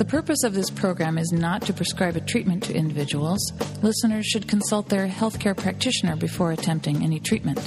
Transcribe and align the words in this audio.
The 0.00 0.06
purpose 0.06 0.44
of 0.44 0.54
this 0.54 0.70
program 0.70 1.18
is 1.18 1.30
not 1.30 1.60
to 1.66 1.74
prescribe 1.74 2.16
a 2.16 2.20
treatment 2.20 2.62
to 2.62 2.74
individuals. 2.74 3.38
Listeners 3.82 4.24
should 4.24 4.48
consult 4.48 4.88
their 4.88 5.06
healthcare 5.06 5.54
practitioner 5.54 6.16
before 6.16 6.52
attempting 6.52 7.04
any 7.04 7.20
treatment. 7.20 7.58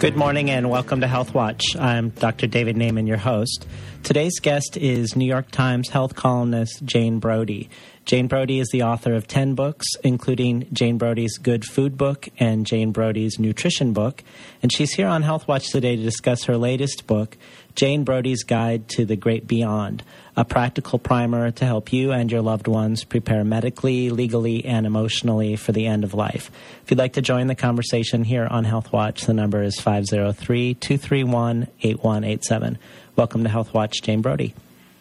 Good 0.00 0.16
morning 0.16 0.50
and 0.50 0.68
welcome 0.68 1.00
to 1.00 1.06
Health 1.06 1.32
Watch. 1.32 1.62
I'm 1.78 2.08
Dr. 2.10 2.48
David 2.48 2.74
Naimon, 2.74 3.06
your 3.06 3.18
host. 3.18 3.64
Today's 4.02 4.40
guest 4.40 4.76
is 4.76 5.14
New 5.14 5.26
York 5.26 5.52
Times 5.52 5.90
health 5.90 6.16
columnist 6.16 6.84
Jane 6.84 7.20
Brody. 7.20 7.70
Jane 8.06 8.28
Brody 8.28 8.60
is 8.60 8.68
the 8.68 8.84
author 8.84 9.14
of 9.14 9.26
10 9.26 9.56
books, 9.56 9.84
including 10.04 10.68
Jane 10.72 10.96
Brody's 10.96 11.38
Good 11.38 11.64
Food 11.64 11.98
book 11.98 12.28
and 12.38 12.64
Jane 12.64 12.92
Brody's 12.92 13.40
Nutrition 13.40 13.92
book. 13.92 14.22
And 14.62 14.72
she's 14.72 14.92
here 14.92 15.08
on 15.08 15.22
Health 15.22 15.48
Watch 15.48 15.70
today 15.70 15.96
to 15.96 16.02
discuss 16.04 16.44
her 16.44 16.56
latest 16.56 17.08
book, 17.08 17.36
Jane 17.74 18.04
Brody's 18.04 18.44
Guide 18.44 18.88
to 18.90 19.04
the 19.04 19.16
Great 19.16 19.48
Beyond, 19.48 20.04
a 20.36 20.44
practical 20.44 21.00
primer 21.00 21.50
to 21.50 21.64
help 21.64 21.92
you 21.92 22.12
and 22.12 22.30
your 22.30 22.42
loved 22.42 22.68
ones 22.68 23.02
prepare 23.02 23.42
medically, 23.42 24.10
legally, 24.10 24.64
and 24.64 24.86
emotionally 24.86 25.56
for 25.56 25.72
the 25.72 25.88
end 25.88 26.04
of 26.04 26.14
life. 26.14 26.48
If 26.84 26.92
you'd 26.92 26.98
like 26.98 27.14
to 27.14 27.22
join 27.22 27.48
the 27.48 27.56
conversation 27.56 28.22
here 28.22 28.46
on 28.48 28.62
Health 28.62 28.92
Watch, 28.92 29.22
the 29.22 29.34
number 29.34 29.64
is 29.64 29.80
503 29.80 30.74
231 30.74 31.66
8187. 31.82 32.78
Welcome 33.16 33.42
to 33.42 33.50
Health 33.50 33.74
Watch, 33.74 34.00
Jane 34.00 34.22
Brody. 34.22 34.54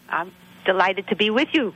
I'm 0.10 0.32
delighted 0.66 1.08
to 1.10 1.16
be 1.16 1.30
with 1.30 1.50
you. 1.54 1.72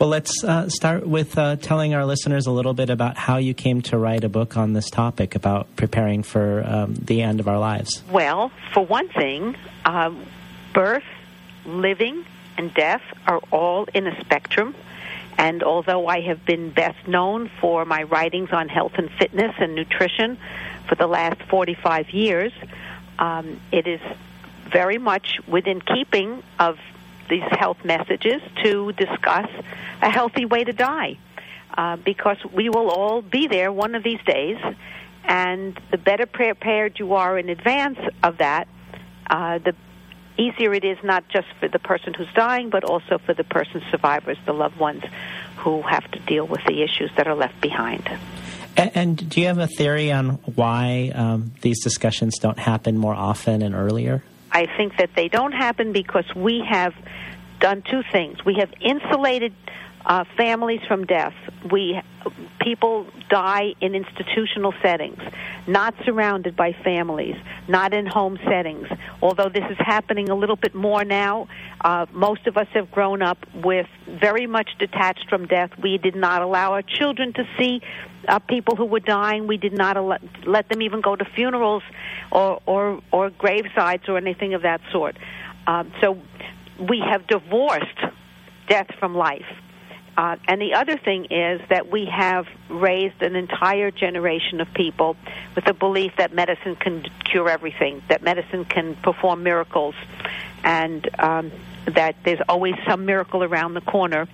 Well, 0.00 0.08
let's 0.08 0.42
uh, 0.42 0.70
start 0.70 1.06
with 1.06 1.36
uh, 1.36 1.56
telling 1.56 1.92
our 1.92 2.06
listeners 2.06 2.46
a 2.46 2.50
little 2.50 2.72
bit 2.72 2.88
about 2.88 3.18
how 3.18 3.36
you 3.36 3.52
came 3.52 3.82
to 3.82 3.98
write 3.98 4.24
a 4.24 4.30
book 4.30 4.56
on 4.56 4.72
this 4.72 4.88
topic 4.88 5.34
about 5.34 5.76
preparing 5.76 6.22
for 6.22 6.64
um, 6.66 6.94
the 6.94 7.20
end 7.20 7.38
of 7.38 7.46
our 7.46 7.58
lives. 7.58 8.02
Well, 8.10 8.50
for 8.72 8.86
one 8.86 9.10
thing, 9.10 9.56
um, 9.84 10.24
birth, 10.72 11.04
living, 11.66 12.24
and 12.56 12.72
death 12.72 13.02
are 13.26 13.40
all 13.52 13.84
in 13.92 14.06
a 14.06 14.18
spectrum. 14.22 14.74
And 15.36 15.62
although 15.62 16.06
I 16.06 16.22
have 16.22 16.46
been 16.46 16.70
best 16.70 17.06
known 17.06 17.50
for 17.60 17.84
my 17.84 18.04
writings 18.04 18.52
on 18.52 18.70
health 18.70 18.92
and 18.96 19.10
fitness 19.18 19.54
and 19.58 19.74
nutrition 19.74 20.38
for 20.88 20.94
the 20.94 21.06
last 21.06 21.42
45 21.42 22.08
years, 22.08 22.54
um, 23.18 23.60
it 23.70 23.86
is 23.86 24.00
very 24.72 24.96
much 24.96 25.40
within 25.46 25.82
keeping 25.82 26.42
of 26.58 26.78
these 27.30 27.48
health 27.58 27.78
messages 27.84 28.42
to 28.62 28.92
discuss 28.92 29.48
a 30.02 30.10
healthy 30.10 30.44
way 30.44 30.64
to 30.64 30.72
die. 30.72 31.16
Uh, 31.72 31.96
because 31.96 32.36
we 32.52 32.68
will 32.68 32.90
all 32.90 33.22
be 33.22 33.46
there 33.46 33.72
one 33.72 33.94
of 33.94 34.02
these 34.02 34.20
days, 34.26 34.58
and 35.24 35.80
the 35.92 35.96
better 35.96 36.26
prepared 36.26 36.98
you 36.98 37.14
are 37.14 37.38
in 37.38 37.48
advance 37.48 37.98
of 38.24 38.38
that, 38.38 38.66
uh, 39.30 39.58
the 39.58 39.74
easier 40.36 40.74
it 40.74 40.84
is 40.84 40.98
not 41.04 41.28
just 41.28 41.46
for 41.60 41.68
the 41.68 41.78
person 41.78 42.12
who's 42.14 42.32
dying, 42.34 42.70
but 42.70 42.82
also 42.82 43.18
for 43.18 43.34
the 43.34 43.44
person's 43.44 43.84
survivors, 43.90 44.36
the 44.46 44.52
loved 44.52 44.78
ones 44.78 45.04
who 45.58 45.82
have 45.82 46.10
to 46.10 46.18
deal 46.20 46.46
with 46.46 46.64
the 46.66 46.82
issues 46.82 47.10
that 47.16 47.28
are 47.28 47.36
left 47.36 47.60
behind. 47.60 48.08
And, 48.76 48.90
and 48.94 49.28
do 49.30 49.40
you 49.40 49.46
have 49.46 49.58
a 49.58 49.66
theory 49.66 50.10
on 50.10 50.30
why 50.54 51.12
um, 51.14 51.52
these 51.60 51.82
discussions 51.82 52.38
don't 52.38 52.58
happen 52.58 52.96
more 52.96 53.14
often 53.14 53.62
and 53.62 53.74
earlier? 53.74 54.22
I 54.52 54.66
think 54.76 54.96
that 54.98 55.10
they 55.14 55.28
don't 55.28 55.52
happen 55.52 55.92
because 55.92 56.24
we 56.34 56.64
have 56.68 56.94
done 57.60 57.82
two 57.82 58.02
things. 58.10 58.44
We 58.44 58.54
have 58.54 58.72
insulated 58.80 59.54
uh, 60.04 60.24
families 60.36 60.80
from 60.88 61.04
death. 61.04 61.34
We 61.70 62.00
people 62.60 63.06
die 63.30 63.74
in 63.80 63.94
institutional 63.94 64.74
settings, 64.82 65.20
not 65.66 65.94
surrounded 66.04 66.56
by 66.56 66.72
families, 66.84 67.36
not 67.68 67.94
in 67.94 68.06
home 68.06 68.38
settings. 68.44 68.86
Although 69.22 69.48
this 69.48 69.64
is 69.70 69.76
happening 69.78 70.28
a 70.28 70.34
little 70.34 70.56
bit 70.56 70.74
more 70.74 71.04
now, 71.04 71.48
uh, 71.80 72.06
most 72.12 72.46
of 72.46 72.56
us 72.56 72.66
have 72.74 72.90
grown 72.90 73.22
up 73.22 73.38
with 73.54 73.86
very 74.06 74.46
much 74.46 74.70
detached 74.78 75.26
from 75.28 75.46
death. 75.46 75.70
We 75.82 75.98
did 75.98 76.14
not 76.14 76.42
allow 76.42 76.72
our 76.72 76.82
children 76.82 77.32
to 77.34 77.44
see 77.58 77.80
uh, 78.30 78.38
people 78.38 78.76
who 78.76 78.86
were 78.86 79.00
dying. 79.00 79.46
We 79.46 79.56
did 79.56 79.72
not 79.72 79.96
al- 79.96 80.18
let 80.46 80.68
them 80.68 80.80
even 80.82 81.00
go 81.00 81.16
to 81.16 81.24
funerals 81.24 81.82
or 82.30 82.60
or, 82.64 83.02
or 83.10 83.30
or 84.08 84.16
anything 84.16 84.54
of 84.54 84.62
that 84.62 84.80
sort. 84.92 85.16
Um, 85.66 85.92
so 86.00 86.18
we 86.78 87.00
have 87.00 87.26
divorced 87.26 88.00
death 88.68 88.88
from 88.98 89.14
life. 89.14 89.50
Uh, 90.16 90.36
and 90.48 90.60
the 90.60 90.74
other 90.74 90.98
thing 90.98 91.26
is 91.26 91.60
that 91.70 91.90
we 91.90 92.04
have 92.06 92.46
raised 92.68 93.22
an 93.22 93.36
entire 93.36 93.90
generation 93.90 94.60
of 94.60 94.68
people 94.74 95.16
with 95.54 95.64
the 95.64 95.72
belief 95.72 96.12
that 96.18 96.34
medicine 96.34 96.76
can 96.76 97.06
cure 97.24 97.48
everything, 97.48 98.02
that 98.08 98.22
medicine 98.22 98.64
can 98.64 98.96
perform 98.96 99.42
miracles, 99.42 99.94
and 100.62 101.08
um, 101.18 101.50
that 101.86 102.16
there's 102.24 102.40
always 102.48 102.74
some 102.86 103.06
miracle 103.06 103.42
around 103.42 103.74
the 103.74 103.80
corner 103.80 104.28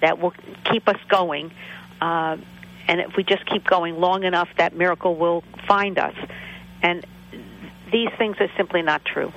that 0.00 0.20
will 0.20 0.34
keep 0.70 0.86
us 0.88 1.00
going. 1.08 1.50
Uh, 2.00 2.36
and 2.88 3.00
if 3.00 3.16
we 3.16 3.24
just 3.24 3.46
keep 3.46 3.64
going 3.64 4.00
long 4.00 4.24
enough, 4.24 4.48
that 4.58 4.76
miracle 4.76 5.16
will 5.16 5.42
find 5.66 5.98
us. 5.98 6.14
And 6.82 7.06
these 7.92 8.10
things 8.18 8.36
are 8.40 8.50
simply 8.56 8.82
not 8.82 9.04
true. 9.04 9.32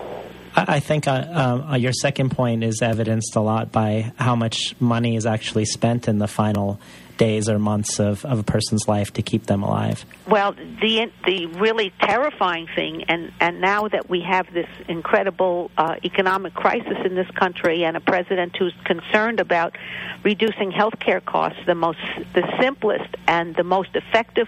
I 0.55 0.79
think 0.79 1.07
uh, 1.07 1.65
uh, 1.71 1.75
your 1.75 1.93
second 1.93 2.31
point 2.31 2.63
is 2.63 2.81
evidenced 2.81 3.35
a 3.35 3.41
lot 3.41 3.71
by 3.71 4.11
how 4.17 4.35
much 4.35 4.75
money 4.79 5.15
is 5.15 5.25
actually 5.27 5.65
spent 5.65 6.07
in 6.07 6.17
the 6.17 6.27
final 6.27 6.79
days 7.17 7.49
or 7.49 7.59
months 7.59 7.99
of, 7.99 8.23
of 8.25 8.39
a 8.39 8.43
person's 8.43 8.87
life 8.87 9.13
to 9.13 9.21
keep 9.21 9.45
them 9.45 9.63
alive. 9.63 10.05
Well, 10.27 10.53
the 10.53 11.11
the 11.25 11.47
really 11.47 11.91
terrifying 11.99 12.67
thing, 12.75 13.03
and 13.07 13.31
and 13.39 13.59
now 13.61 13.87
that 13.87 14.09
we 14.09 14.21
have 14.21 14.51
this 14.53 14.69
incredible 14.87 15.71
uh, 15.77 15.95
economic 16.03 16.53
crisis 16.53 16.97
in 17.03 17.15
this 17.15 17.29
country, 17.31 17.83
and 17.83 17.97
a 17.97 18.01
president 18.01 18.55
who's 18.55 18.73
concerned 18.85 19.39
about 19.39 19.77
reducing 20.23 20.71
health 20.71 20.99
care 20.99 21.21
costs, 21.21 21.59
the 21.65 21.75
most 21.75 21.99
the 22.33 22.43
simplest 22.59 23.15
and 23.27 23.55
the 23.55 23.63
most 23.63 23.95
effective 23.95 24.47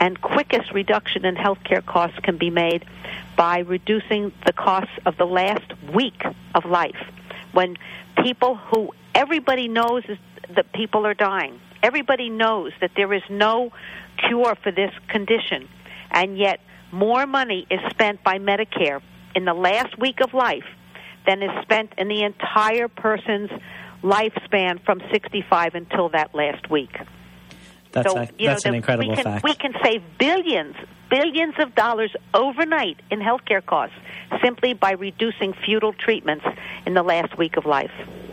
and 0.00 0.20
quickest 0.20 0.72
reduction 0.72 1.24
in 1.24 1.36
health 1.36 1.62
care 1.64 1.82
costs 1.82 2.18
can 2.20 2.38
be 2.38 2.50
made 2.50 2.84
by 3.36 3.60
reducing 3.60 4.32
the 4.46 4.52
costs 4.52 4.92
of 5.06 5.16
the 5.16 5.26
last 5.26 5.72
week 5.92 6.22
of 6.54 6.64
life 6.64 6.96
when 7.52 7.76
people 8.22 8.56
who 8.56 8.92
everybody 9.14 9.68
knows 9.68 10.04
is 10.08 10.18
that 10.54 10.72
people 10.72 11.06
are 11.06 11.14
dying 11.14 11.58
everybody 11.82 12.28
knows 12.28 12.72
that 12.80 12.90
there 12.96 13.12
is 13.12 13.22
no 13.28 13.72
cure 14.16 14.54
for 14.62 14.72
this 14.72 14.92
condition 15.08 15.68
and 16.10 16.38
yet 16.38 16.60
more 16.90 17.26
money 17.26 17.66
is 17.70 17.80
spent 17.90 18.22
by 18.24 18.38
medicare 18.38 19.00
in 19.34 19.44
the 19.44 19.54
last 19.54 19.98
week 19.98 20.20
of 20.20 20.34
life 20.34 20.64
than 21.26 21.42
is 21.42 21.50
spent 21.62 21.92
in 21.98 22.08
the 22.08 22.22
entire 22.22 22.88
person's 22.88 23.50
lifespan 24.02 24.82
from 24.84 25.00
65 25.12 25.74
until 25.74 26.08
that 26.08 26.34
last 26.34 26.70
week 26.70 26.96
that's, 27.92 28.12
so, 28.12 28.18
a, 28.18 28.28
that's 28.38 28.64
know, 28.64 28.70
an 28.70 28.74
incredible 28.74 29.10
we 29.10 29.14
can, 29.14 29.24
fact. 29.24 29.44
We 29.44 29.54
can 29.54 29.72
save 29.82 30.02
billions, 30.18 30.76
billions 31.10 31.54
of 31.58 31.74
dollars 31.74 32.12
overnight 32.34 33.00
in 33.10 33.20
healthcare 33.20 33.64
costs 33.64 33.96
simply 34.42 34.74
by 34.74 34.92
reducing 34.92 35.54
futile 35.64 35.92
treatments 35.92 36.44
in 36.86 36.94
the 36.94 37.02
last 37.02 37.36
week 37.38 37.56
of 37.56 37.66
life. 37.66 37.90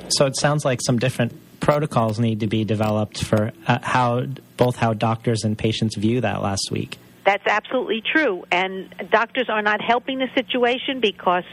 So 0.10 0.26
it 0.26 0.36
sounds 0.36 0.66
like 0.66 0.82
some 0.86 1.00
different 1.00 1.34
protocols 1.66 2.20
need 2.20 2.42
to 2.42 2.48
be 2.48 2.64
developed 2.64 3.24
for 3.24 3.52
uh, 3.66 3.80
how 3.82 4.24
both 4.56 4.76
how 4.76 4.94
doctors 4.94 5.44
and 5.44 5.58
patients 5.58 5.96
view 5.96 6.22
that 6.22 6.44
last 6.44 6.70
week. 6.70 6.98
That's 7.26 7.48
absolutely 7.48 8.02
true, 8.02 8.46
and 8.52 8.94
doctors 9.10 9.50
are 9.50 9.64
not 9.64 9.82
helping 9.82 10.20
the 10.20 10.28
situation 10.36 11.00
because 11.00 11.44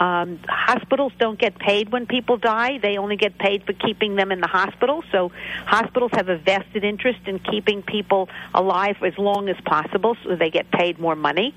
um, 0.00 0.40
hospitals 0.48 1.12
don't 1.20 1.38
get 1.38 1.56
paid 1.56 1.92
when 1.92 2.06
people 2.06 2.36
die. 2.36 2.78
They 2.82 2.96
only 2.96 3.16
get 3.16 3.38
paid 3.38 3.62
for 3.64 3.74
keeping 3.74 4.16
them 4.16 4.32
in 4.32 4.40
the 4.40 4.48
hospital. 4.48 5.04
So 5.12 5.30
hospitals 5.66 6.10
have 6.14 6.28
a 6.28 6.36
vested 6.36 6.82
interest 6.82 7.20
in 7.26 7.38
keeping 7.38 7.84
people 7.84 8.28
alive 8.52 8.96
as 9.04 9.16
long 9.18 9.48
as 9.48 9.56
possible, 9.64 10.16
so 10.24 10.34
they 10.34 10.50
get 10.50 10.68
paid 10.72 10.98
more 10.98 11.14
money. 11.14 11.54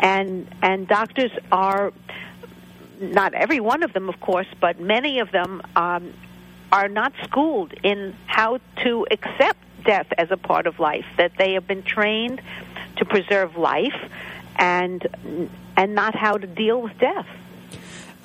And 0.00 0.52
and 0.62 0.88
doctors 0.88 1.30
are 1.52 1.92
not 3.00 3.34
every 3.34 3.60
one 3.60 3.84
of 3.84 3.92
them, 3.92 4.08
of 4.08 4.18
course, 4.18 4.48
but 4.60 4.80
many 4.80 5.20
of 5.20 5.30
them 5.30 5.62
um, 5.76 6.12
are 6.72 6.88
not 6.88 7.12
schooled 7.24 7.72
in 7.82 8.16
how 8.26 8.58
to 8.82 9.06
accept 9.10 9.58
death 9.84 10.06
as 10.18 10.30
a 10.30 10.36
part 10.36 10.66
of 10.66 10.78
life. 10.78 11.06
That 11.16 11.32
they 11.38 11.54
have 11.54 11.66
been 11.66 11.82
trained 11.82 12.42
to 12.96 13.04
preserve 13.04 13.56
life 13.56 13.94
and 14.56 15.06
and 15.76 15.94
not 15.94 16.14
how 16.14 16.38
to 16.38 16.46
deal 16.46 16.80
with 16.80 16.98
death. 16.98 17.26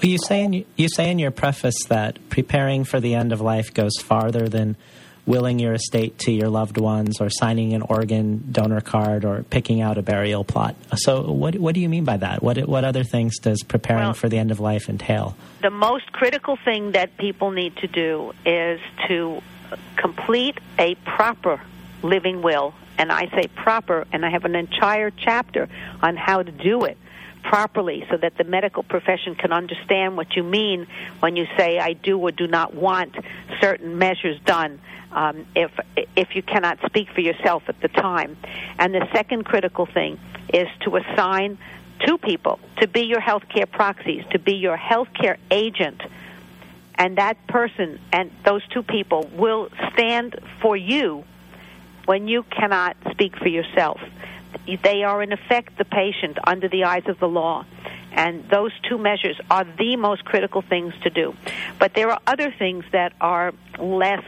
Well, 0.02 0.10
you 0.10 0.18
say 0.18 0.44
in 0.44 0.66
you 0.76 0.88
say 0.90 1.12
in 1.12 1.20
your 1.20 1.32
preface 1.32 1.84
that 1.90 2.30
preparing 2.30 2.84
for 2.84 3.00
the 3.00 3.16
end 3.16 3.32
of 3.32 3.42
life 3.42 3.74
goes 3.74 3.98
farther 3.98 4.50
than 4.50 4.76
willing 5.26 5.60
your 5.60 5.74
estate 5.74 6.18
to 6.20 6.32
your 6.32 6.50
loved 6.50 6.78
ones 6.78 7.22
or 7.22 7.30
signing 7.30 7.74
an 7.74 7.82
organ 7.82 8.44
donor 8.52 8.82
card 8.82 9.26
or 9.26 9.44
picking 9.44 9.82
out 9.82 9.98
a 9.98 10.02
burial 10.02 10.44
plot. 10.44 10.76
So 10.96 11.32
what 11.32 11.56
what 11.56 11.76
do 11.76 11.82
you 11.82 11.90
mean 11.90 12.06
by 12.06 12.18
that? 12.18 12.42
What 12.42 12.58
what 12.68 12.84
other 12.84 13.04
things 13.04 13.40
does 13.40 13.62
preparing 13.64 14.04
well, 14.04 14.14
for 14.14 14.30
the 14.30 14.38
end 14.38 14.52
of 14.52 14.60
life 14.60 14.90
entail? 14.90 15.36
The 15.62 15.70
most 15.70 16.12
critical 16.12 16.58
thing 16.64 16.92
that 16.94 17.18
people 17.18 17.52
need 17.52 17.76
to 17.78 17.88
do 17.88 18.34
is 18.46 18.80
to 19.08 19.42
complete 19.96 20.58
a 20.78 20.96
proper 20.96 21.62
living 22.04 22.42
will. 22.42 22.74
And 22.98 23.12
I 23.12 23.28
say 23.30 23.48
proper 23.56 24.06
and 24.12 24.26
I 24.26 24.30
have 24.30 24.46
an 24.46 24.56
entire 24.56 25.12
chapter 25.12 25.70
on 26.02 26.18
how 26.18 26.44
to 26.44 26.52
do 26.52 26.84
it 26.84 26.98
properly 27.44 28.06
so 28.10 28.18
that 28.18 28.38
the 28.38 28.44
medical 28.44 28.84
profession 28.84 29.36
can 29.36 29.52
understand 29.52 30.18
what 30.18 30.36
you 30.36 30.44
mean 30.44 30.88
when 31.20 31.36
you 31.36 31.48
say 31.58 31.80
I 31.80 31.94
do 31.94 32.18
or 32.18 32.32
do 32.32 32.48
not 32.48 32.74
want 32.74 33.16
certain 33.60 33.98
measures 33.98 34.40
done 34.46 34.80
um, 35.12 35.46
if 35.56 35.72
if 36.16 36.36
you 36.36 36.42
cannot 36.42 36.80
speak 36.86 37.10
for 37.14 37.22
yourself 37.22 37.64
at 37.68 37.80
the 37.82 37.88
time. 37.88 38.38
And 38.80 38.94
the 38.94 39.08
second 39.14 39.46
critical 39.46 39.86
thing 39.86 40.20
is 40.54 40.68
to 40.82 40.96
assign 40.98 41.58
two 42.06 42.18
people 42.18 42.60
to 42.80 42.88
be 42.88 43.02
your 43.02 43.22
healthcare 43.22 43.70
proxies, 43.70 44.24
to 44.32 44.40
be 44.40 44.56
your 44.56 44.78
healthcare 44.78 45.38
agent. 45.50 46.02
And 46.96 47.18
that 47.18 47.48
person 47.48 48.00
and 48.12 48.32
those 48.46 48.66
two 48.68 48.84
people 48.84 49.30
will 49.34 49.70
stand 49.94 50.40
for 50.62 50.78
you 50.78 51.24
when 52.06 52.28
you 52.28 52.44
cannot 52.44 52.96
speak 53.12 53.38
for 53.38 53.48
yourself. 53.48 54.00
They 54.83 55.03
are, 55.03 55.21
in 55.21 55.31
effect, 55.31 55.77
the 55.77 55.86
patient 55.86 56.38
under 56.45 56.68
the 56.68 56.83
eyes 56.86 57.03
of 57.07 57.19
the 57.19 57.27
law. 57.27 57.65
And 58.12 58.48
those 58.50 58.71
two 58.88 58.98
measures 58.98 59.39
are 59.50 59.63
the 59.63 59.95
most 59.95 60.25
critical 60.25 60.62
things 60.62 60.94
to 61.03 61.09
do. 61.09 61.33
But 61.80 61.94
there 61.94 62.09
are 62.12 62.19
other 62.27 62.51
things 62.51 62.83
that 62.92 63.13
are 63.21 63.53
less 63.80 64.24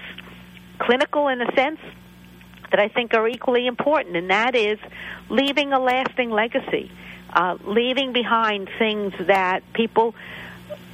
clinical 0.80 1.28
in 1.28 1.42
a 1.42 1.54
sense 1.54 1.80
that 2.72 2.80
I 2.80 2.88
think 2.88 3.14
are 3.14 3.28
equally 3.28 3.68
important, 3.68 4.16
and 4.16 4.30
that 4.30 4.56
is 4.56 4.80
leaving 5.30 5.74
a 5.74 5.80
lasting 5.80 6.32
legacy, 6.32 6.92
uh, 7.32 7.58
leaving 7.66 8.14
behind 8.14 8.70
things 8.80 9.14
that 9.28 9.62
people 9.74 10.16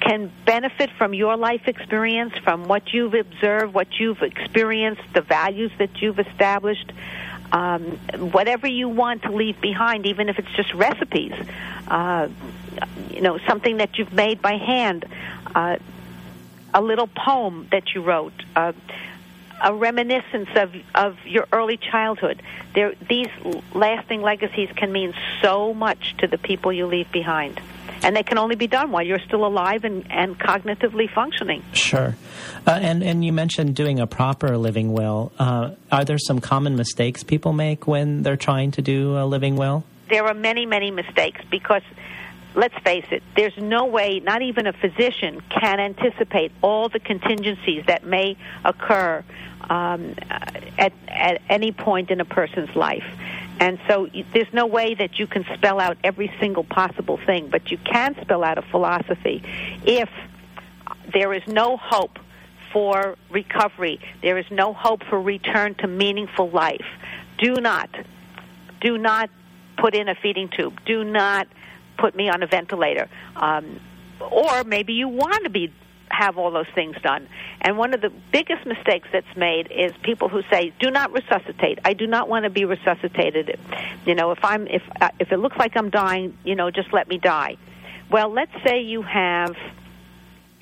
can 0.01 0.31
benefit 0.45 0.89
from 0.97 1.13
your 1.13 1.37
life 1.37 1.67
experience, 1.67 2.33
from 2.43 2.65
what 2.65 2.93
you've 2.93 3.13
observed, 3.13 3.73
what 3.73 3.87
you've 3.99 4.21
experienced, 4.21 5.01
the 5.13 5.21
values 5.21 5.71
that 5.77 6.01
you've 6.01 6.19
established. 6.19 6.91
Um, 7.51 7.81
whatever 8.31 8.68
you 8.68 8.90
want 8.90 9.24
to 9.24 9.31
leave 9.31 9.60
behind, 9.60 10.06
even 10.06 10.30
if 10.30 10.38
it's 10.38 10.51
just 10.56 10.74
recipes, 10.74 11.34
uh, 11.88 12.28
you 13.10 13.22
know, 13.22 13.40
something 13.40 13.78
that 13.78 13.98
you've 13.98 14.13
made 14.13 14.42
by 14.42 14.54
hand, 14.57 15.06
uh, 15.56 15.78
a 16.74 16.81
little 16.81 17.07
poem 17.07 17.68
that 17.72 17.96
you 17.96 18.01
wrote, 18.01 18.34
uh, 18.56 18.74
a 19.62 19.74
reminiscence 19.74 20.50
of 20.56 20.74
of 20.96 21.18
your 21.25 21.48
early 21.51 21.78
childhood. 21.78 22.42
There, 22.74 22.94
these 23.10 23.30
lasting 23.74 24.22
legacies 24.22 24.69
can 24.75 24.92
mean 24.92 25.13
so 25.42 25.74
much 25.74 26.16
to 26.18 26.28
the 26.28 26.38
people 26.38 26.72
you 26.72 26.86
leave 26.86 27.12
behind. 27.12 27.60
And 28.04 28.16
they 28.16 28.24
can 28.24 28.38
only 28.38 28.56
be 28.56 28.68
done 28.68 28.92
while 28.92 29.04
you're 29.04 29.19
still 29.19 29.46
alive 29.46 29.84
and, 29.84 30.10
and 30.12 30.40
cognitively 30.40 31.12
functioning. 31.13 31.63
Sure. 31.74 32.16
Uh, 32.66 32.72
and, 32.81 33.04
and 33.04 33.25
you 33.25 33.34
mentioned 33.34 33.75
doing 33.75 34.00
a 34.00 34.07
proper 34.07 34.57
living 34.57 34.94
will. 34.94 35.31
Uh, 35.38 35.72
are 35.92 36.06
there 36.06 36.18
some 36.18 36.40
common 36.40 36.75
mistakes 36.75 37.24
people 37.24 37.54
make 37.54 37.88
when 37.88 38.24
they're 38.24 38.38
trying 38.38 38.72
to 38.72 38.81
do 38.81 39.18
a 39.18 39.25
living 39.25 39.56
will? 39.56 39.84
There 40.10 40.25
are 40.25 40.34
many, 40.34 40.66
many 40.66 40.92
mistakes 40.92 41.42
because 41.51 41.84
let's 42.56 42.78
face 42.80 43.06
it, 43.12 43.22
there's 43.36 43.57
no 43.57 43.86
way, 43.86 44.19
not 44.19 44.42
even 44.42 44.68
a 44.68 44.74
physician 44.74 45.42
can 45.50 45.80
anticipate 45.80 46.51
all 46.62 46.90
the 46.90 47.00
contingencies 47.00 47.84
that 47.88 48.06
may 48.06 48.38
occur 48.66 49.24
um, 49.69 50.16
at, 50.78 50.94
at 51.07 51.42
any 51.50 51.72
point 51.72 52.10
in 52.10 52.19
a 52.19 52.25
person's 52.25 52.75
life. 52.75 53.06
And 53.59 53.77
so 53.88 54.07
there's 54.33 54.53
no 54.53 54.65
way 54.65 54.95
that 54.95 55.19
you 55.19 55.27
can 55.27 55.45
spell 55.56 55.79
out 55.79 55.97
every 56.03 56.31
single 56.39 56.63
possible 56.63 57.19
thing, 57.25 57.50
but 57.50 57.71
you 57.71 57.77
can 57.77 58.15
spell 58.21 58.44
out 58.44 58.57
a 58.57 58.61
philosophy 58.61 59.44
if 59.85 60.09
there 61.13 61.33
is 61.33 61.44
no 61.47 61.77
hope 61.77 62.19
for 62.71 63.17
recovery, 63.29 64.00
there 64.21 64.38
is 64.38 64.45
no 64.51 64.73
hope 64.73 65.03
for 65.09 65.19
return 65.19 65.75
to 65.75 65.88
meaningful 65.88 66.50
life. 66.50 66.85
Do 67.39 67.56
not, 67.56 67.89
do 68.81 68.97
not 68.97 69.29
put 69.77 69.95
in 69.95 70.07
a 70.07 70.15
feeding 70.15 70.50
tube. 70.50 70.79
Do 70.85 71.03
not 71.03 71.47
put 71.97 72.15
me 72.15 72.29
on 72.29 72.44
a 72.44 72.47
ventilator. 72.47 73.09
Um, 73.35 73.79
or 74.19 74.63
maybe 74.63 74.94
you 74.94 75.07
want 75.07 75.44
to 75.44 75.50
be 75.50 75.73
have 76.11 76.38
all 76.38 76.51
those 76.51 76.67
things 76.75 76.95
done. 77.01 77.27
And 77.61 77.77
one 77.77 77.94
of 77.94 78.01
the 78.01 78.11
biggest 78.31 78.65
mistakes 78.65 79.07
that's 79.11 79.35
made 79.35 79.71
is 79.71 79.94
people 80.01 80.29
who 80.29 80.41
say, 80.51 80.73
"Do 80.79 80.91
not 80.91 81.11
resuscitate. 81.11 81.79
I 81.85 81.94
do 81.94 82.07
not 82.07 82.29
want 82.29 82.44
to 82.44 82.50
be 82.50 82.65
resuscitated. 82.65 83.59
You 84.06 84.15
know, 84.15 84.31
if 84.31 84.44
I'm 84.44 84.67
if 84.67 84.83
uh, 85.01 85.09
if 85.19 85.31
it 85.31 85.38
looks 85.38 85.57
like 85.57 85.75
I'm 85.75 85.89
dying, 85.89 86.38
you 86.44 86.56
know, 86.56 86.71
just 86.71 86.94
let 86.94 87.07
me 87.07 87.17
die." 87.17 87.57
Well, 88.11 88.29
let's 88.29 88.51
say 88.65 88.81
you 88.81 89.03
have 89.03 89.56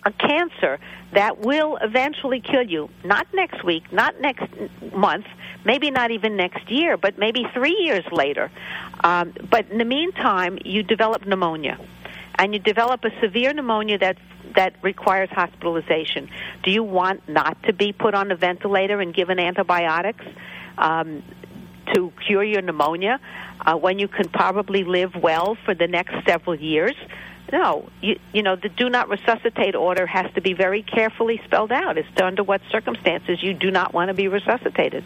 a 0.05 0.11
cancer 0.11 0.79
that 1.13 1.39
will 1.39 1.77
eventually 1.81 2.41
kill 2.41 2.63
you. 2.63 2.89
Not 3.03 3.27
next 3.33 3.63
week, 3.63 3.91
not 3.91 4.19
next 4.19 4.47
month, 4.93 5.25
maybe 5.65 5.91
not 5.91 6.11
even 6.11 6.35
next 6.35 6.69
year, 6.69 6.97
but 6.97 7.17
maybe 7.17 7.45
three 7.53 7.77
years 7.81 8.05
later. 8.11 8.51
Um, 9.03 9.33
but 9.49 9.69
in 9.69 9.77
the 9.77 9.85
meantime, 9.85 10.57
you 10.63 10.83
develop 10.83 11.25
pneumonia 11.25 11.77
and 12.35 12.53
you 12.53 12.59
develop 12.59 13.03
a 13.03 13.11
severe 13.19 13.53
pneumonia 13.53 13.97
that 13.97 14.17
that 14.55 14.75
requires 14.81 15.29
hospitalization. 15.29 16.29
Do 16.63 16.71
you 16.71 16.83
want 16.83 17.27
not 17.27 17.61
to 17.63 17.73
be 17.73 17.91
put 17.91 18.13
on 18.13 18.31
a 18.31 18.35
ventilator 18.35 18.99
and 19.01 19.13
given 19.13 19.39
antibiotics 19.39 20.25
um, 20.77 21.23
to 21.93 22.11
cure 22.25 22.43
your 22.43 22.61
pneumonia 22.61 23.19
uh, 23.61 23.75
when 23.75 23.99
you 23.99 24.07
can 24.07 24.29
probably 24.29 24.83
live 24.83 25.15
well 25.15 25.57
for 25.65 25.73
the 25.73 25.87
next 25.87 26.15
several 26.25 26.55
years? 26.55 26.95
No, 27.51 27.89
you, 28.01 28.19
you 28.33 28.43
know 28.43 28.57
the 28.57 28.67
do 28.67 28.89
not 28.89 29.07
resuscitate 29.07 29.73
order 29.75 30.05
has 30.05 30.31
to 30.33 30.41
be 30.41 30.53
very 30.53 30.83
carefully 30.83 31.39
spelled 31.45 31.71
out 31.71 31.97
as 31.97 32.05
to 32.17 32.25
under 32.25 32.43
what 32.43 32.61
circumstances 32.69 33.41
you 33.41 33.53
do 33.53 33.71
not 33.71 33.93
want 33.93 34.09
to 34.09 34.13
be 34.13 34.27
resuscitated. 34.27 35.03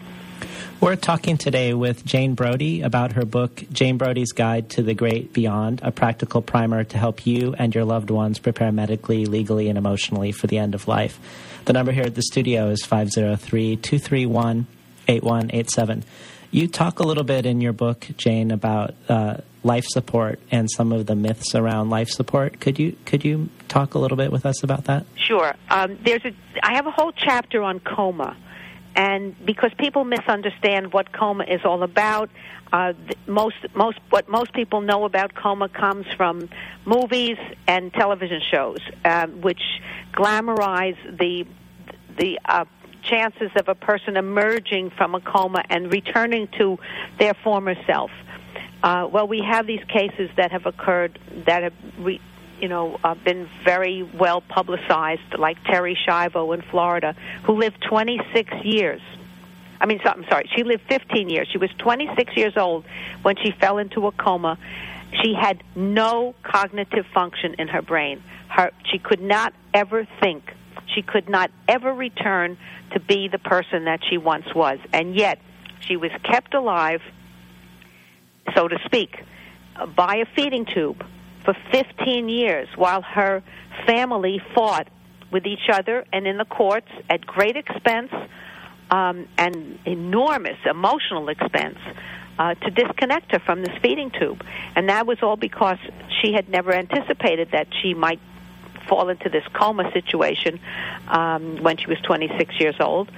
We're 0.82 0.96
talking 0.96 1.38
today 1.38 1.74
with 1.74 2.04
Jane 2.04 2.34
Brody 2.34 2.82
about 2.82 3.12
her 3.12 3.24
book, 3.24 3.62
Jane 3.70 3.98
Brody's 3.98 4.32
Guide 4.32 4.68
to 4.70 4.82
the 4.82 4.94
Great 4.94 5.32
Beyond, 5.32 5.78
a 5.84 5.92
practical 5.92 6.42
primer 6.42 6.82
to 6.82 6.98
help 6.98 7.24
you 7.24 7.54
and 7.56 7.72
your 7.72 7.84
loved 7.84 8.10
ones 8.10 8.40
prepare 8.40 8.72
medically, 8.72 9.24
legally, 9.26 9.68
and 9.68 9.78
emotionally 9.78 10.32
for 10.32 10.48
the 10.48 10.58
end 10.58 10.74
of 10.74 10.88
life. 10.88 11.20
The 11.66 11.72
number 11.72 11.92
here 11.92 12.02
at 12.02 12.16
the 12.16 12.22
studio 12.22 12.70
is 12.70 12.84
503 12.84 13.76
231 13.76 14.66
8187. 15.06 16.02
You 16.50 16.66
talk 16.66 16.98
a 16.98 17.04
little 17.04 17.22
bit 17.22 17.46
in 17.46 17.60
your 17.60 17.72
book, 17.72 18.08
Jane, 18.16 18.50
about 18.50 18.96
uh, 19.08 19.36
life 19.62 19.84
support 19.86 20.40
and 20.50 20.68
some 20.68 20.90
of 20.90 21.06
the 21.06 21.14
myths 21.14 21.54
around 21.54 21.90
life 21.90 22.08
support. 22.08 22.58
Could 22.58 22.80
you 22.80 22.96
could 23.04 23.24
you 23.24 23.50
talk 23.68 23.94
a 23.94 24.00
little 24.00 24.16
bit 24.16 24.32
with 24.32 24.44
us 24.44 24.64
about 24.64 24.86
that? 24.86 25.06
Sure. 25.14 25.54
Um, 25.70 25.96
there's 26.04 26.24
a 26.24 26.34
I 26.60 26.74
have 26.74 26.88
a 26.88 26.90
whole 26.90 27.12
chapter 27.12 27.62
on 27.62 27.78
coma 27.78 28.36
and 28.94 29.34
because 29.44 29.72
people 29.78 30.04
misunderstand 30.04 30.92
what 30.92 31.12
coma 31.12 31.44
is 31.44 31.60
all 31.64 31.82
about, 31.82 32.30
uh, 32.72 32.92
most 33.26 33.56
most 33.74 33.98
what 34.10 34.28
most 34.28 34.52
people 34.52 34.80
know 34.80 35.04
about 35.04 35.34
coma 35.34 35.68
comes 35.68 36.06
from 36.16 36.48
movies 36.84 37.38
and 37.66 37.92
television 37.92 38.40
shows, 38.50 38.78
uh, 39.04 39.26
which 39.26 39.62
glamorize 40.12 40.96
the 41.18 41.46
the 42.18 42.38
uh, 42.44 42.64
chances 43.02 43.50
of 43.56 43.68
a 43.68 43.74
person 43.74 44.16
emerging 44.16 44.90
from 44.90 45.14
a 45.14 45.20
coma 45.20 45.62
and 45.68 45.92
returning 45.92 46.48
to 46.58 46.78
their 47.18 47.34
former 47.34 47.74
self. 47.86 48.10
Uh, 48.82 49.08
well, 49.10 49.28
we 49.28 49.40
have 49.40 49.66
these 49.66 49.84
cases 49.88 50.30
that 50.36 50.50
have 50.50 50.66
occurred 50.66 51.18
that 51.46 51.62
have 51.62 51.74
re- 51.98 52.20
you 52.62 52.68
know, 52.68 52.96
uh, 53.02 53.16
been 53.16 53.50
very 53.64 54.04
well 54.04 54.40
publicized, 54.40 55.36
like 55.36 55.62
Terri 55.64 55.96
Schiavo 56.06 56.54
in 56.54 56.62
Florida, 56.62 57.16
who 57.44 57.54
lived 57.54 57.84
26 57.88 58.52
years. 58.62 59.00
I 59.80 59.86
mean, 59.86 60.00
so, 60.04 60.10
I'm 60.10 60.24
sorry, 60.30 60.48
she 60.54 60.62
lived 60.62 60.84
15 60.88 61.28
years. 61.28 61.48
She 61.50 61.58
was 61.58 61.70
26 61.78 62.36
years 62.36 62.56
old 62.56 62.84
when 63.22 63.34
she 63.36 63.50
fell 63.60 63.78
into 63.78 64.06
a 64.06 64.12
coma. 64.12 64.58
She 65.22 65.34
had 65.34 65.64
no 65.74 66.36
cognitive 66.44 67.04
function 67.12 67.56
in 67.58 67.66
her 67.66 67.82
brain. 67.82 68.22
Her, 68.48 68.70
she 68.84 69.00
could 69.00 69.20
not 69.20 69.52
ever 69.74 70.06
think. 70.20 70.44
She 70.94 71.02
could 71.02 71.28
not 71.28 71.50
ever 71.68 71.92
return 71.92 72.56
to 72.92 73.00
be 73.00 73.26
the 73.26 73.40
person 73.40 73.86
that 73.86 74.00
she 74.08 74.18
once 74.18 74.46
was. 74.54 74.78
And 74.92 75.16
yet, 75.16 75.40
she 75.80 75.96
was 75.96 76.12
kept 76.22 76.54
alive, 76.54 77.02
so 78.54 78.68
to 78.68 78.78
speak, 78.84 79.20
by 79.96 80.18
a 80.18 80.26
feeding 80.36 80.64
tube 80.64 81.04
for 81.44 81.54
15 81.70 82.28
years 82.28 82.68
while 82.76 83.02
her 83.02 83.42
family 83.86 84.40
fought 84.54 84.88
with 85.30 85.46
each 85.46 85.68
other 85.72 86.04
and 86.12 86.26
in 86.26 86.36
the 86.36 86.44
courts 86.44 86.88
at 87.08 87.26
great 87.26 87.56
expense 87.56 88.12
um, 88.90 89.26
and 89.38 89.78
enormous 89.86 90.58
emotional 90.68 91.28
expense 91.28 91.78
uh, 92.38 92.54
to 92.54 92.70
disconnect 92.70 93.32
her 93.32 93.38
from 93.38 93.62
this 93.62 93.76
feeding 93.80 94.10
tube. 94.10 94.44
And 94.76 94.88
that 94.88 95.06
was 95.06 95.22
all 95.22 95.36
because 95.36 95.78
she 96.20 96.32
had 96.32 96.48
never 96.48 96.72
anticipated 96.72 97.50
that 97.52 97.68
she 97.80 97.94
might 97.94 98.20
fall 98.88 99.08
into 99.08 99.28
this 99.28 99.44
coma 99.52 99.90
situation 99.92 100.60
um, 101.08 101.62
when 101.62 101.76
she 101.76 101.86
was 101.86 101.98
26 102.00 102.60
years 102.60 102.76
old. 102.80 103.10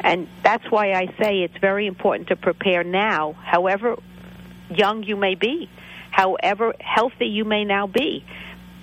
And 0.00 0.28
that's 0.42 0.70
why 0.70 0.92
I 0.92 1.06
say 1.18 1.42
it's 1.42 1.56
very 1.58 1.86
important 1.86 2.28
to 2.28 2.36
prepare 2.36 2.84
now, 2.84 3.32
however 3.32 3.96
young 4.70 5.02
you 5.02 5.16
may 5.16 5.34
be 5.34 5.70
however 6.14 6.74
healthy 6.80 7.26
you 7.26 7.44
may 7.44 7.64
now 7.64 7.86
be. 7.86 8.24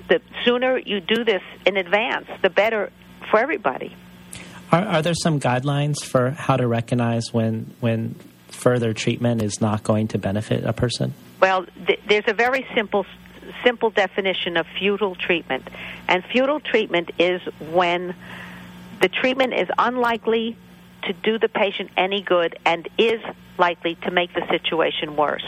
The 0.10 0.22
sooner 0.44 0.78
you 0.78 1.00
do 1.00 1.24
this 1.24 1.42
in 1.66 1.78
advance, 1.78 2.28
the 2.42 2.50
better 2.50 2.92
for 3.30 3.40
everybody. 3.40 3.96
Are, 4.72 4.84
are 4.84 5.02
there 5.02 5.14
some 5.14 5.40
guidelines 5.40 6.04
for 6.04 6.32
how 6.32 6.58
to 6.58 6.68
recognize 6.68 7.34
when 7.34 7.74
when 7.80 8.16
further 8.50 8.94
treatment 8.94 9.42
is 9.42 9.62
not 9.62 9.84
going 9.84 10.10
to 10.10 10.18
benefit 10.18 10.66
a 10.66 10.74
person? 10.74 11.14
Well, 11.40 11.66
th- 11.88 12.02
there's 12.08 12.28
a 12.28 12.34
very 12.34 12.68
simple 12.76 13.06
simple 13.66 13.90
definition 13.90 14.58
of 14.58 14.66
futile 14.78 15.16
treatment. 15.16 15.68
And 16.08 16.24
futile 16.26 16.60
treatment 16.60 17.12
is 17.18 17.42
when 17.72 18.16
the 19.02 19.08
treatment 19.08 19.54
is 19.54 19.68
unlikely 19.78 20.58
to 21.04 21.14
do 21.14 21.40
the 21.40 21.50
patient 21.50 21.92
any 21.98 22.22
good 22.22 22.58
and 22.66 22.88
is 22.98 23.22
likely 23.58 23.96
to 24.04 24.12
make 24.12 24.34
the 24.34 24.46
situation 24.50 25.16
worse. 25.16 25.46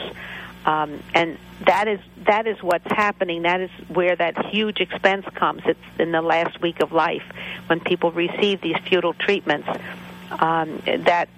Um, 0.65 1.03
and 1.13 1.37
that 1.65 1.87
is 1.87 1.99
that 2.25 2.47
is 2.47 2.61
what's 2.63 2.89
happening. 2.89 3.41
That 3.41 3.61
is 3.61 3.69
where 3.89 4.15
that 4.15 4.45
huge 4.45 4.79
expense 4.79 5.25
comes. 5.33 5.61
It's 5.65 5.79
in 5.99 6.11
the 6.11 6.21
last 6.21 6.61
week 6.61 6.81
of 6.81 6.91
life 6.91 7.23
when 7.67 7.79
people 7.79 8.11
receive 8.11 8.61
these 8.61 8.77
futile 8.87 9.13
treatments. 9.13 9.67
Um, 10.31 10.81
that, 10.85 11.29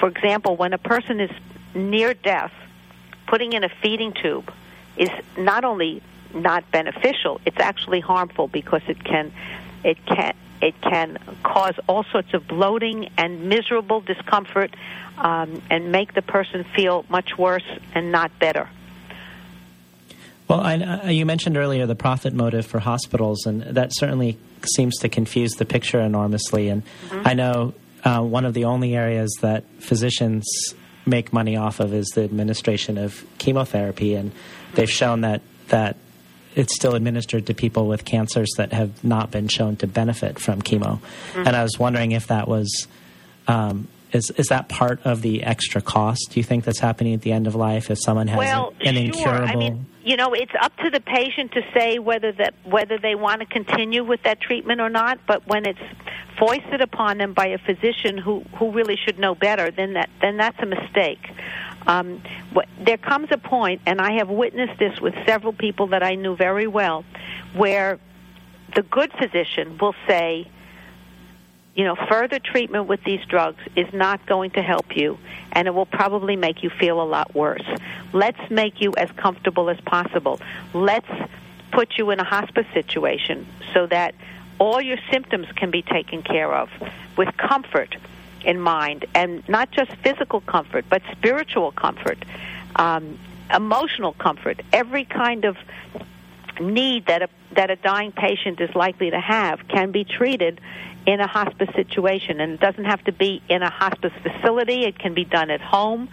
for 0.00 0.08
example, 0.08 0.56
when 0.56 0.72
a 0.72 0.78
person 0.78 1.20
is 1.20 1.30
near 1.74 2.14
death, 2.14 2.52
putting 3.26 3.52
in 3.52 3.64
a 3.64 3.68
feeding 3.68 4.12
tube 4.12 4.52
is 4.96 5.10
not 5.38 5.64
only 5.64 6.02
not 6.34 6.68
beneficial; 6.72 7.40
it's 7.46 7.60
actually 7.60 8.00
harmful 8.00 8.48
because 8.48 8.82
it 8.88 9.02
can 9.04 9.32
it 9.84 10.04
can 10.04 10.34
it 10.62 10.80
can 10.80 11.18
cause 11.42 11.74
all 11.88 12.04
sorts 12.04 12.32
of 12.32 12.46
bloating 12.46 13.10
and 13.18 13.48
miserable 13.48 14.00
discomfort 14.00 14.74
um, 15.18 15.60
and 15.68 15.92
make 15.92 16.14
the 16.14 16.22
person 16.22 16.64
feel 16.74 17.04
much 17.08 17.36
worse 17.36 17.66
and 17.94 18.12
not 18.12 18.38
better. 18.38 18.68
Well, 20.48 20.60
I, 20.60 21.10
you 21.10 21.26
mentioned 21.26 21.56
earlier 21.56 21.86
the 21.86 21.94
profit 21.94 22.32
motive 22.32 22.66
for 22.66 22.78
hospitals, 22.78 23.46
and 23.46 23.62
that 23.62 23.90
certainly 23.92 24.38
seems 24.76 24.98
to 24.98 25.08
confuse 25.08 25.52
the 25.54 25.64
picture 25.64 26.00
enormously. 26.00 26.68
And 26.68 26.82
mm-hmm. 26.84 27.26
I 27.26 27.34
know 27.34 27.74
uh, 28.04 28.20
one 28.20 28.44
of 28.44 28.54
the 28.54 28.64
only 28.64 28.94
areas 28.94 29.30
that 29.40 29.64
physicians 29.78 30.44
make 31.06 31.32
money 31.32 31.56
off 31.56 31.80
of 31.80 31.92
is 31.92 32.06
the 32.08 32.22
administration 32.22 32.98
of 32.98 33.24
chemotherapy, 33.38 34.14
and 34.14 34.30
they've 34.74 34.90
shown 34.90 35.22
that 35.22 35.42
that 35.68 35.96
it's 36.54 36.74
still 36.74 36.94
administered 36.94 37.46
to 37.46 37.54
people 37.54 37.86
with 37.86 38.04
cancers 38.04 38.50
that 38.56 38.72
have 38.72 39.02
not 39.04 39.30
been 39.30 39.48
shown 39.48 39.76
to 39.76 39.86
benefit 39.86 40.38
from 40.38 40.62
chemo. 40.62 41.00
Mm-hmm. 41.00 41.46
And 41.46 41.56
I 41.56 41.62
was 41.62 41.78
wondering 41.78 42.12
if 42.12 42.26
that 42.28 42.48
was 42.48 42.86
um, 43.48 43.88
is 44.12 44.30
is 44.36 44.48
that 44.48 44.68
part 44.68 45.00
of 45.04 45.22
the 45.22 45.42
extra 45.42 45.80
cost? 45.80 46.28
Do 46.30 46.40
you 46.40 46.44
think 46.44 46.64
that's 46.64 46.78
happening 46.78 47.14
at 47.14 47.22
the 47.22 47.32
end 47.32 47.46
of 47.46 47.54
life 47.54 47.90
if 47.90 47.98
someone 48.00 48.28
has 48.28 48.38
well, 48.38 48.74
an, 48.80 48.88
an 48.88 48.94
sure. 48.94 49.04
incurable? 49.04 49.48
I 49.48 49.56
mean, 49.56 49.86
you 50.04 50.16
know, 50.16 50.34
it's 50.34 50.52
up 50.60 50.76
to 50.78 50.90
the 50.90 51.00
patient 51.00 51.52
to 51.52 51.62
say 51.74 51.98
whether 51.98 52.32
that 52.32 52.54
whether 52.64 52.98
they 52.98 53.14
want 53.14 53.40
to 53.40 53.46
continue 53.46 54.04
with 54.04 54.22
that 54.24 54.40
treatment 54.40 54.80
or 54.80 54.90
not. 54.90 55.18
But 55.26 55.46
when 55.46 55.66
it's 55.66 55.80
foisted 56.38 56.80
upon 56.80 57.18
them 57.18 57.32
by 57.32 57.46
a 57.46 57.58
physician 57.58 58.18
who 58.18 58.40
who 58.58 58.70
really 58.70 58.96
should 58.96 59.18
know 59.18 59.34
better, 59.34 59.70
then 59.70 59.94
that 59.94 60.10
then 60.20 60.36
that's 60.36 60.58
a 60.60 60.66
mistake. 60.66 61.30
Um, 61.86 62.22
there 62.78 62.98
comes 62.98 63.28
a 63.30 63.38
point, 63.38 63.82
and 63.86 64.00
I 64.00 64.12
have 64.12 64.28
witnessed 64.28 64.78
this 64.78 65.00
with 65.00 65.14
several 65.26 65.52
people 65.52 65.88
that 65.88 66.02
I 66.02 66.14
knew 66.14 66.36
very 66.36 66.66
well, 66.66 67.04
where 67.54 67.98
the 68.74 68.82
good 68.82 69.12
physician 69.12 69.78
will 69.78 69.94
say 70.06 70.48
you 71.74 71.84
know, 71.84 71.96
further 72.08 72.38
treatment 72.38 72.86
with 72.86 73.02
these 73.04 73.24
drugs 73.26 73.62
is 73.76 73.92
not 73.94 74.24
going 74.26 74.50
to 74.52 74.62
help 74.62 74.94
you, 74.94 75.18
and 75.52 75.66
it 75.66 75.70
will 75.70 75.86
probably 75.86 76.36
make 76.36 76.62
you 76.62 76.70
feel 76.70 77.00
a 77.00 77.04
lot 77.04 77.34
worse. 77.34 77.64
Let's 78.12 78.50
make 78.50 78.80
you 78.80 78.92
as 78.96 79.10
comfortable 79.12 79.70
as 79.70 79.80
possible. 79.80 80.38
Let's 80.74 81.08
put 81.70 81.96
you 81.96 82.10
in 82.10 82.20
a 82.20 82.24
hospice 82.24 82.66
situation 82.74 83.46
so 83.72 83.86
that 83.86 84.14
all 84.58 84.82
your 84.82 84.98
symptoms 85.10 85.46
can 85.56 85.70
be 85.70 85.82
taken 85.82 86.22
care 86.22 86.52
of 86.52 86.68
with 87.16 87.34
comfort 87.38 87.96
in 88.44 88.60
mind, 88.60 89.06
and 89.14 89.46
not 89.48 89.70
just 89.70 89.92
physical 89.96 90.40
comfort, 90.40 90.84
but 90.88 91.02
spiritual 91.12 91.72
comfort, 91.72 92.18
um, 92.76 93.18
emotional 93.52 94.12
comfort, 94.12 94.60
every 94.72 95.04
kind 95.04 95.44
of 95.44 95.56
need 96.60 97.06
that 97.06 97.22
a 97.22 97.28
that 97.54 97.70
a 97.70 97.76
dying 97.76 98.12
patient 98.12 98.60
is 98.60 98.74
likely 98.74 99.10
to 99.10 99.20
have 99.20 99.66
can 99.68 99.90
be 99.90 100.04
treated 100.04 100.60
in 101.06 101.20
a 101.20 101.26
hospice 101.26 101.68
situation. 101.74 102.40
And 102.40 102.52
it 102.52 102.60
doesn't 102.60 102.84
have 102.84 103.02
to 103.04 103.12
be 103.12 103.42
in 103.48 103.62
a 103.62 103.70
hospice 103.70 104.12
facility, 104.22 104.84
it 104.84 104.98
can 104.98 105.14
be 105.14 105.24
done 105.24 105.50
at 105.50 105.60
home. 105.60 106.08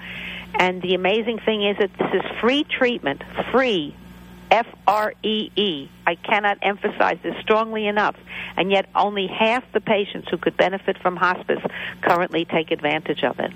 And 0.56 0.82
the 0.82 0.96
amazing 0.96 1.40
thing 1.40 1.64
is 1.64 1.78
that 1.78 1.92
this 1.98 2.14
is 2.14 2.40
free 2.40 2.64
treatment, 2.64 3.24
free, 3.52 3.96
F 4.52 4.68
R 4.88 5.14
E 5.24 5.52
E. 5.56 5.90
I 6.06 6.16
cannot 6.16 6.58
emphasize 6.62 7.18
this 7.24 7.36
strongly 7.42 7.88
enough. 7.88 8.16
And 8.58 8.72
yet, 8.72 8.90
only 8.96 9.28
half 9.28 9.64
the 9.74 9.82
patients 9.82 10.28
who 10.30 10.38
could 10.38 10.58
benefit 10.58 10.98
from 10.98 11.16
hospice 11.16 11.64
currently 12.02 12.46
take 12.46 12.72
advantage 12.72 13.24
of 13.24 13.40
it. 13.40 13.52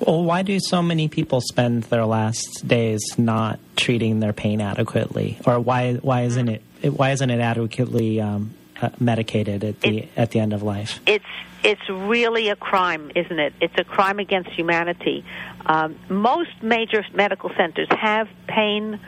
Well, 0.00 0.24
why 0.24 0.42
do 0.42 0.58
so 0.60 0.82
many 0.82 1.08
people 1.08 1.40
spend 1.42 1.84
their 1.84 2.06
last 2.06 2.66
days 2.66 3.00
not 3.18 3.60
treating 3.76 4.20
their 4.20 4.32
pain 4.32 4.60
adequately, 4.60 5.38
or 5.46 5.60
why 5.60 5.94
why 5.94 6.22
isn't 6.22 6.48
it 6.48 6.62
why 6.82 7.10
isn't 7.10 7.30
it 7.30 7.40
adequately 7.40 8.20
um, 8.20 8.54
uh, 8.80 8.88
medicated 8.98 9.62
at 9.62 9.80
the 9.80 9.98
it, 9.98 10.08
at 10.16 10.30
the 10.30 10.40
end 10.40 10.52
of 10.52 10.62
life. 10.62 11.00
It's 11.06 11.24
it's 11.62 11.86
really 11.90 12.48
a 12.48 12.56
crime, 12.56 13.10
isn't 13.14 13.38
it? 13.38 13.52
It's 13.60 13.74
a 13.76 13.84
crime 13.84 14.18
against 14.18 14.50
humanity. 14.50 15.24
Um, 15.66 15.96
most 16.08 16.62
major 16.62 17.04
medical 17.12 17.50
centers 17.56 17.88
have 17.90 18.28
pain 18.46 18.98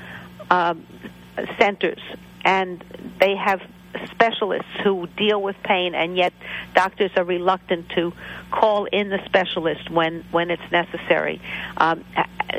um, 0.52 0.86
centers, 1.58 2.02
and 2.44 2.84
they 3.18 3.34
have 3.34 3.62
specialists 4.10 4.68
who 4.84 5.06
deal 5.16 5.40
with 5.40 5.56
pain, 5.64 5.94
and 5.94 6.16
yet 6.16 6.32
doctors 6.74 7.10
are 7.16 7.24
reluctant 7.24 7.88
to 7.90 8.12
call 8.50 8.84
in 8.86 9.08
the 9.08 9.18
specialist 9.24 9.90
when 9.90 10.24
when 10.30 10.50
it's 10.50 10.70
necessary. 10.70 11.40
Um, 11.78 12.04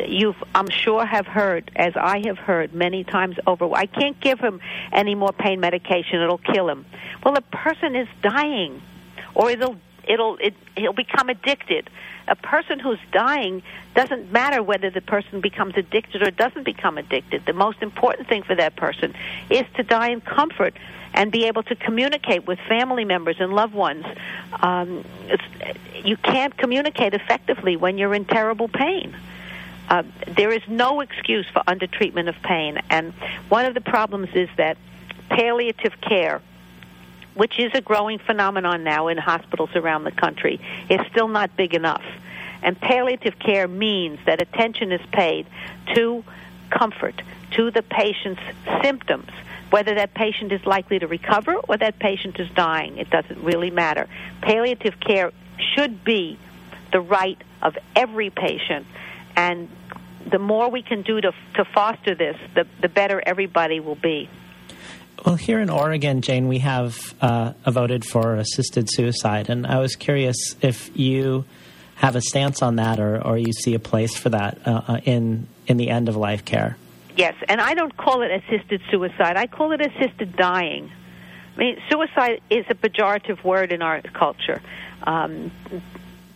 you, 0.07 0.33
I'm 0.55 0.69
sure, 0.69 1.05
have 1.05 1.27
heard, 1.27 1.71
as 1.75 1.93
I 1.95 2.23
have 2.25 2.39
heard 2.39 2.73
many 2.73 3.03
times 3.03 3.37
over. 3.45 3.71
I 3.71 3.85
can't 3.85 4.19
give 4.19 4.39
him 4.39 4.59
any 4.91 5.13
more 5.13 5.31
pain 5.31 5.59
medication; 5.59 6.19
it'll 6.19 6.39
kill 6.39 6.67
him. 6.69 6.85
Well, 7.23 7.35
a 7.37 7.41
person 7.41 7.95
is 7.95 8.07
dying, 8.23 8.81
or 9.35 9.51
it'll 9.51 9.77
it'll 10.07 10.37
it, 10.37 10.53
he'll 10.75 10.93
become 10.93 11.29
addicted. 11.29 11.89
A 12.27 12.35
person 12.35 12.79
who's 12.79 12.99
dying 13.11 13.63
doesn't 13.95 14.31
matter 14.31 14.63
whether 14.63 14.89
the 14.89 15.01
person 15.01 15.41
becomes 15.41 15.75
addicted 15.75 16.23
or 16.23 16.31
doesn't 16.31 16.63
become 16.63 16.97
addicted. 16.97 17.45
The 17.45 17.53
most 17.53 17.81
important 17.81 18.29
thing 18.29 18.43
for 18.43 18.55
that 18.55 18.75
person 18.75 19.13
is 19.49 19.63
to 19.75 19.83
die 19.83 20.09
in 20.09 20.21
comfort 20.21 20.73
and 21.13 21.31
be 21.31 21.45
able 21.45 21.63
to 21.63 21.75
communicate 21.75 22.47
with 22.47 22.59
family 22.67 23.05
members 23.05 23.35
and 23.39 23.53
loved 23.53 23.73
ones. 23.73 24.05
Um, 24.61 25.03
you 26.03 26.17
can't 26.17 26.57
communicate 26.57 27.13
effectively 27.13 27.75
when 27.75 27.97
you're 27.97 28.15
in 28.15 28.25
terrible 28.25 28.67
pain. 28.67 29.15
Uh, 29.89 30.03
there 30.27 30.51
is 30.51 30.61
no 30.67 31.01
excuse 31.01 31.45
for 31.51 31.61
undertreatment 31.67 32.29
of 32.29 32.35
pain, 32.41 32.79
and 32.89 33.13
one 33.49 33.65
of 33.65 33.73
the 33.73 33.81
problems 33.81 34.29
is 34.33 34.49
that 34.57 34.77
palliative 35.29 35.99
care 36.01 36.41
which 37.35 37.59
is 37.59 37.71
a 37.73 37.81
growing 37.81 38.19
phenomenon 38.19 38.83
now 38.83 39.07
in 39.07 39.17
hospitals 39.17 39.69
around 39.75 40.03
the 40.03 40.11
country, 40.11 40.59
is 40.89 40.99
still 41.11 41.27
not 41.27 41.55
big 41.55 41.73
enough. 41.73 42.03
And 42.61 42.79
palliative 42.79 43.37
care 43.39 43.67
means 43.67 44.19
that 44.25 44.41
attention 44.41 44.91
is 44.91 45.01
paid 45.11 45.47
to 45.95 46.23
comfort, 46.69 47.21
to 47.51 47.71
the 47.71 47.81
patient's 47.81 48.41
symptoms, 48.81 49.29
whether 49.69 49.95
that 49.95 50.13
patient 50.13 50.51
is 50.51 50.65
likely 50.65 50.99
to 50.99 51.07
recover 51.07 51.55
or 51.55 51.77
that 51.77 51.99
patient 51.99 52.39
is 52.39 52.49
dying, 52.51 52.97
it 52.97 53.09
doesn't 53.09 53.43
really 53.43 53.71
matter. 53.71 54.07
Palliative 54.41 54.99
care 54.99 55.31
should 55.75 56.03
be 56.03 56.37
the 56.91 57.01
right 57.01 57.41
of 57.61 57.75
every 57.95 58.29
patient, 58.29 58.85
and 59.35 59.67
the 60.29 60.39
more 60.39 60.69
we 60.69 60.81
can 60.81 61.01
do 61.01 61.19
to, 61.19 61.33
to 61.55 61.65
foster 61.65 62.15
this, 62.15 62.37
the, 62.55 62.65
the 62.81 62.89
better 62.89 63.21
everybody 63.25 63.79
will 63.79 63.95
be. 63.95 64.29
Well, 65.25 65.35
here 65.35 65.59
in 65.59 65.69
Oregon, 65.69 66.21
Jane, 66.21 66.47
we 66.47 66.59
have 66.59 67.13
uh, 67.21 67.53
voted 67.65 68.03
for 68.03 68.35
assisted 68.35 68.89
suicide, 68.89 69.49
and 69.49 69.65
I 69.65 69.79
was 69.79 69.95
curious 69.95 70.55
if 70.61 70.95
you 70.97 71.45
have 71.95 72.15
a 72.15 72.21
stance 72.21 72.61
on 72.61 72.75
that, 72.77 72.99
or, 72.99 73.25
or 73.25 73.37
you 73.37 73.53
see 73.53 73.73
a 73.73 73.79
place 73.79 74.17
for 74.17 74.29
that 74.29 74.67
uh, 74.67 74.81
uh 74.87 74.99
in 75.05 75.47
in 75.67 75.77
the 75.77 75.89
end 75.89 76.09
of 76.09 76.15
life 76.15 76.43
care. 76.43 76.77
Yes, 77.15 77.35
and 77.47 77.61
I 77.61 77.73
don't 77.73 77.95
call 77.95 78.21
it 78.23 78.31
assisted 78.31 78.81
suicide. 78.89 79.37
I 79.37 79.47
call 79.47 79.71
it 79.71 79.81
assisted 79.81 80.35
dying. 80.35 80.91
I 81.55 81.59
mean, 81.59 81.77
suicide 81.89 82.41
is 82.49 82.65
a 82.69 82.75
pejorative 82.75 83.43
word 83.43 83.71
in 83.71 83.81
our 83.81 84.01
culture. 84.01 84.61
Um, 85.03 85.51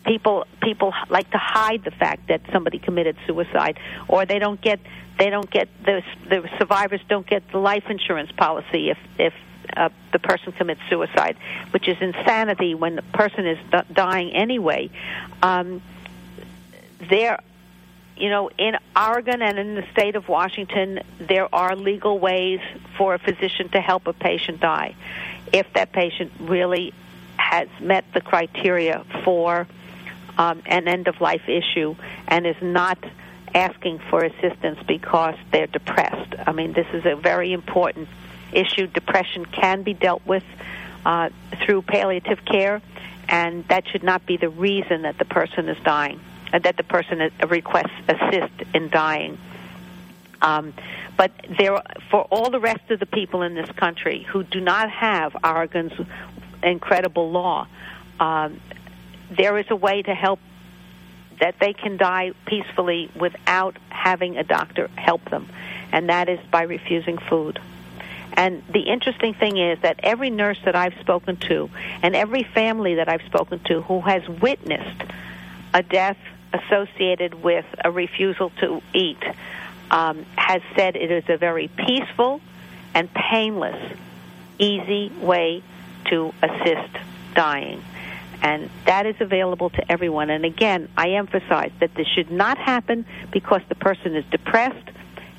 people 0.07 0.47
people 0.61 0.93
like 1.09 1.29
to 1.31 1.37
hide 1.37 1.83
the 1.83 1.91
fact 1.91 2.27
that 2.29 2.41
somebody 2.51 2.79
committed 2.79 3.15
suicide, 3.27 3.77
or 4.07 4.25
they 4.25 4.39
don't 4.39 4.59
get 4.59 4.79
they 5.19 5.29
don't 5.29 5.49
get 5.51 5.67
the 5.83 6.01
the 6.27 6.49
survivors 6.57 7.01
don't 7.07 7.27
get 7.27 7.43
the 7.51 7.59
life 7.59 7.83
insurance 7.89 8.31
policy 8.31 8.89
if 8.89 8.97
if 9.19 9.33
uh, 9.75 9.89
the 10.13 10.19
person 10.19 10.53
commits 10.53 10.81
suicide, 10.89 11.37
which 11.71 11.87
is 11.87 11.97
insanity 12.01 12.73
when 12.73 12.95
the 12.95 13.01
person 13.01 13.45
is 13.45 13.59
dying 13.93 14.31
anyway. 14.33 14.89
Um, 15.43 15.81
there 17.09 17.39
you 18.15 18.31
know, 18.31 18.49
in 18.57 18.75
Oregon 18.95 19.43
and 19.43 19.59
in 19.59 19.75
the 19.75 19.85
state 19.91 20.15
of 20.15 20.27
Washington, 20.27 21.01
there 21.19 21.53
are 21.53 21.75
legal 21.75 22.17
ways 22.17 22.59
for 22.97 23.13
a 23.13 23.19
physician 23.19 23.69
to 23.69 23.79
help 23.79 24.07
a 24.07 24.13
patient 24.13 24.59
die 24.59 24.95
if 25.53 25.71
that 25.73 25.91
patient 25.91 26.31
really 26.39 26.93
has 27.37 27.67
met 27.79 28.03
the 28.13 28.21
criteria 28.21 29.05
for 29.23 29.67
um, 30.37 30.61
an 30.65 30.87
end 30.87 31.07
of 31.07 31.19
life 31.19 31.47
issue 31.47 31.95
and 32.27 32.45
is 32.45 32.61
not 32.61 32.97
asking 33.53 33.99
for 34.09 34.23
assistance 34.23 34.79
because 34.87 35.35
they're 35.51 35.67
depressed. 35.67 36.35
I 36.45 36.51
mean, 36.51 36.73
this 36.73 36.87
is 36.93 37.05
a 37.05 37.15
very 37.15 37.53
important 37.53 38.07
issue. 38.51 38.87
Depression 38.87 39.45
can 39.45 39.83
be 39.83 39.93
dealt 39.93 40.25
with 40.25 40.43
uh, 41.05 41.29
through 41.65 41.81
palliative 41.83 42.43
care, 42.45 42.81
and 43.27 43.67
that 43.67 43.87
should 43.87 44.03
not 44.03 44.25
be 44.25 44.37
the 44.37 44.49
reason 44.49 45.03
that 45.03 45.17
the 45.17 45.25
person 45.25 45.69
is 45.69 45.81
dying, 45.83 46.19
uh, 46.53 46.59
that 46.59 46.77
the 46.77 46.83
person 46.83 47.31
requests 47.47 47.97
assist 48.07 48.53
in 48.73 48.89
dying. 48.89 49.37
Um, 50.41 50.73
but 51.17 51.31
there, 51.57 51.81
for 52.11 52.21
all 52.29 52.51
the 52.51 52.59
rest 52.59 52.91
of 52.91 52.99
the 52.99 53.05
people 53.05 53.41
in 53.41 53.55
this 53.55 53.69
country 53.71 54.23
who 54.23 54.43
do 54.43 54.59
not 54.59 54.91
have 54.91 55.35
Oregon's 55.43 55.93
incredible 56.61 57.31
law, 57.31 57.67
um, 58.19 58.59
there 59.29 59.57
is 59.57 59.65
a 59.69 59.75
way 59.75 60.01
to 60.01 60.13
help 60.13 60.39
that 61.39 61.55
they 61.59 61.73
can 61.73 61.97
die 61.97 62.31
peacefully 62.45 63.11
without 63.15 63.77
having 63.89 64.37
a 64.37 64.43
doctor 64.43 64.89
help 64.95 65.29
them, 65.29 65.47
and 65.91 66.09
that 66.09 66.29
is 66.29 66.39
by 66.51 66.63
refusing 66.63 67.17
food. 67.17 67.59
And 68.33 68.63
the 68.71 68.81
interesting 68.81 69.33
thing 69.33 69.57
is 69.57 69.79
that 69.81 69.99
every 70.03 70.29
nurse 70.29 70.59
that 70.65 70.75
I've 70.75 70.93
spoken 70.99 71.37
to 71.47 71.69
and 72.03 72.15
every 72.15 72.43
family 72.43 72.95
that 72.95 73.09
I've 73.09 73.23
spoken 73.23 73.59
to 73.65 73.81
who 73.81 74.01
has 74.01 74.27
witnessed 74.29 75.03
a 75.73 75.81
death 75.81 76.17
associated 76.53 77.33
with 77.43 77.65
a 77.83 77.91
refusal 77.91 78.51
to 78.61 78.81
eat 78.93 79.21
um, 79.89 80.25
has 80.35 80.61
said 80.75 80.95
it 80.95 81.11
is 81.11 81.23
a 81.29 81.37
very 81.37 81.67
peaceful 81.67 82.41
and 82.93 83.11
painless, 83.13 83.97
easy 84.59 85.11
way 85.19 85.63
to 86.05 86.33
assist 86.41 86.93
dying. 87.35 87.83
And 88.41 88.69
that 88.85 89.05
is 89.05 89.15
available 89.19 89.69
to 89.71 89.91
everyone. 89.91 90.29
And 90.29 90.45
again, 90.45 90.89
I 90.95 91.11
emphasize 91.11 91.71
that 91.79 91.93
this 91.95 92.07
should 92.07 92.31
not 92.31 92.57
happen 92.57 93.05
because 93.31 93.61
the 93.69 93.75
person 93.75 94.15
is 94.15 94.25
depressed. 94.31 94.89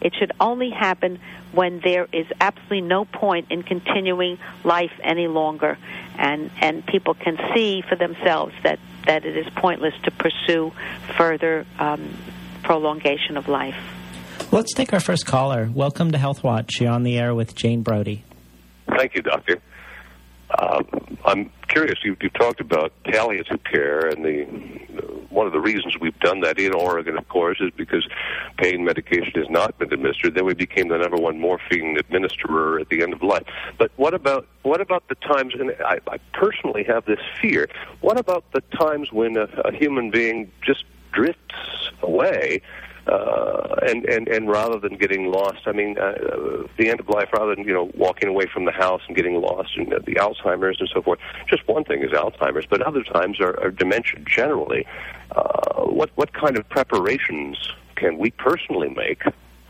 It 0.00 0.14
should 0.14 0.32
only 0.40 0.70
happen 0.70 1.18
when 1.52 1.80
there 1.80 2.06
is 2.12 2.26
absolutely 2.40 2.82
no 2.82 3.04
point 3.04 3.46
in 3.50 3.62
continuing 3.62 4.38
life 4.64 4.92
any 5.02 5.26
longer. 5.26 5.78
And, 6.16 6.50
and 6.60 6.84
people 6.86 7.14
can 7.14 7.38
see 7.54 7.82
for 7.88 7.96
themselves 7.96 8.54
that, 8.62 8.78
that 9.06 9.24
it 9.24 9.36
is 9.36 9.46
pointless 9.56 9.94
to 10.04 10.10
pursue 10.10 10.72
further 11.16 11.66
um, 11.78 12.16
prolongation 12.62 13.36
of 13.36 13.48
life. 13.48 13.76
Let's 14.50 14.72
take 14.72 14.92
our 14.92 15.00
first 15.00 15.26
caller. 15.26 15.70
Welcome 15.72 16.12
to 16.12 16.18
Health 16.18 16.42
Watch. 16.42 16.80
You're 16.80 16.90
on 16.90 17.02
the 17.02 17.18
air 17.18 17.34
with 17.34 17.54
Jane 17.54 17.82
Brody. 17.82 18.24
Thank 18.96 19.14
you, 19.14 19.22
Doctor. 19.22 19.60
Uh, 20.50 20.82
I'm 21.24 21.50
curious. 21.68 21.98
You, 22.02 22.16
you 22.20 22.30
talked 22.30 22.60
about 22.60 22.92
palliative 23.04 23.62
care, 23.64 24.08
and 24.08 24.24
the 24.24 24.44
one 25.30 25.46
of 25.46 25.52
the 25.52 25.60
reasons 25.60 25.96
we've 26.00 26.18
done 26.20 26.40
that 26.40 26.58
in 26.58 26.74
Oregon, 26.74 27.16
of 27.18 27.28
course, 27.28 27.58
is 27.60 27.70
because 27.76 28.08
pain 28.56 28.84
medication 28.84 29.32
has 29.34 29.48
not 29.50 29.78
been 29.78 29.92
administered. 29.92 30.34
Then 30.34 30.46
we 30.46 30.54
became 30.54 30.88
the 30.88 30.98
number 30.98 31.16
one 31.16 31.38
morphine 31.38 31.96
administerer 31.98 32.80
at 32.80 32.88
the 32.88 33.02
end 33.02 33.12
of 33.12 33.22
life. 33.22 33.44
But 33.78 33.92
what 33.96 34.14
about 34.14 34.46
what 34.62 34.80
about 34.80 35.06
the 35.08 35.14
times? 35.16 35.54
And 35.58 35.72
I, 35.84 35.98
I 36.08 36.18
personally 36.32 36.82
have 36.84 37.04
this 37.04 37.20
fear. 37.40 37.68
What 38.00 38.18
about 38.18 38.44
the 38.52 38.62
times 38.76 39.12
when 39.12 39.36
a, 39.36 39.44
a 39.64 39.72
human 39.72 40.10
being 40.10 40.50
just 40.62 40.84
drifts 41.12 41.90
away? 42.02 42.62
Uh, 43.08 43.76
and 43.86 44.04
and 44.04 44.28
and 44.28 44.48
rather 44.48 44.78
than 44.78 44.96
getting 44.96 45.30
lost, 45.30 45.60
I 45.66 45.72
mean, 45.72 45.98
uh, 45.98 46.66
the 46.76 46.90
end 46.90 47.00
of 47.00 47.08
life, 47.08 47.28
rather 47.32 47.54
than 47.54 47.64
you 47.64 47.72
know 47.72 47.90
walking 47.94 48.28
away 48.28 48.46
from 48.52 48.64
the 48.64 48.72
house 48.72 49.00
and 49.06 49.16
getting 49.16 49.40
lost, 49.40 49.76
and 49.76 49.92
uh, 49.92 49.98
the 50.04 50.14
Alzheimer's 50.16 50.78
and 50.80 50.88
so 50.92 51.00
forth. 51.02 51.18
Just 51.48 51.66
one 51.66 51.84
thing 51.84 52.02
is 52.02 52.10
Alzheimer's, 52.10 52.66
but 52.66 52.82
other 52.82 53.02
times 53.02 53.40
are, 53.40 53.58
are 53.62 53.70
dementia 53.70 54.20
generally. 54.26 54.86
Uh, 55.34 55.84
what 55.84 56.10
what 56.16 56.32
kind 56.34 56.58
of 56.58 56.68
preparations 56.68 57.72
can 57.96 58.18
we 58.18 58.30
personally 58.32 58.88
make? 58.90 59.22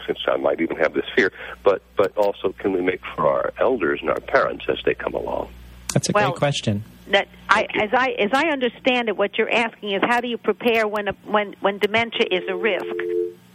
Since 0.06 0.20
I 0.26 0.36
might 0.38 0.60
even 0.62 0.78
have 0.78 0.94
this 0.94 1.04
fear, 1.14 1.32
but 1.62 1.82
but 1.96 2.16
also 2.16 2.52
can 2.58 2.72
we 2.72 2.80
make 2.80 3.02
for 3.14 3.28
our 3.28 3.52
elders 3.58 4.00
and 4.00 4.10
our 4.10 4.20
parents 4.20 4.64
as 4.68 4.78
they 4.84 4.94
come 4.94 5.14
along? 5.14 5.50
That's 5.92 6.08
a 6.08 6.12
well, 6.12 6.30
great 6.30 6.38
question. 6.38 6.82
That 7.12 7.28
I, 7.48 7.66
as 7.74 7.90
I 7.92 8.10
as 8.18 8.30
I 8.34 8.48
understand 8.48 9.08
it, 9.08 9.16
what 9.16 9.38
you're 9.38 9.50
asking 9.50 9.92
is 9.92 10.02
how 10.02 10.20
do 10.20 10.28
you 10.28 10.36
prepare 10.36 10.86
when 10.86 11.08
a, 11.08 11.12
when 11.26 11.54
when 11.60 11.78
dementia 11.78 12.26
is 12.30 12.42
a 12.48 12.54
risk? 12.54 12.84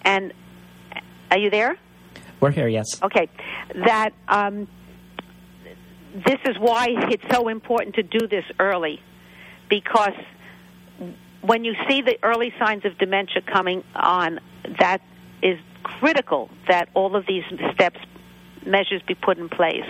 And 0.02 0.34
are 1.30 1.38
you 1.38 1.50
there? 1.50 1.78
We're 2.40 2.52
here. 2.52 2.68
Yes. 2.68 3.02
Okay. 3.02 3.30
That 3.86 4.10
um, 4.28 4.68
this 6.14 6.40
is 6.46 6.58
why 6.60 6.88
it's 6.90 7.24
so 7.32 7.48
important 7.48 7.96
to 7.96 8.04
do 8.04 8.28
this 8.28 8.46
early, 8.60 9.02
because 9.70 10.18
when 11.42 11.64
you 11.64 11.74
see 11.88 12.02
the 12.02 12.18
early 12.24 12.54
signs 12.60 12.86
of 12.86 12.98
dementia 12.98 13.42
coming 13.42 13.84
on, 13.96 14.40
that 14.80 15.02
is 15.42 15.60
critical 15.84 16.50
that 16.68 16.90
all 16.94 17.16
of 17.16 17.26
these 17.28 17.44
steps 17.74 18.00
measures 18.66 19.02
be 19.06 19.16
put 19.16 19.38
in 19.38 19.50
place 19.50 19.86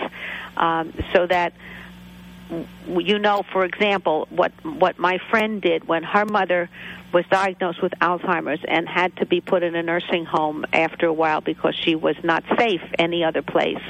um, 0.56 0.92
so 1.14 1.26
that 1.26 1.52
you 2.88 3.18
know, 3.18 3.42
for 3.52 3.64
example, 3.64 4.26
what 4.30 4.52
what 4.64 4.98
my 4.98 5.18
friend 5.30 5.62
did 5.62 5.88
when 5.88 6.02
her 6.02 6.24
mother 6.24 6.68
was 7.12 7.24
diagnosed 7.30 7.82
with 7.82 7.92
Alzheimer's 8.00 8.60
and 8.66 8.88
had 8.88 9.16
to 9.16 9.26
be 9.26 9.40
put 9.40 9.62
in 9.62 9.74
a 9.74 9.82
nursing 9.82 10.24
home 10.24 10.64
after 10.72 11.06
a 11.06 11.12
while 11.12 11.40
because 11.40 11.74
she 11.74 11.94
was 11.94 12.16
not 12.22 12.44
safe 12.58 12.82
any 12.98 13.24
other 13.24 13.42
place. 13.42 13.82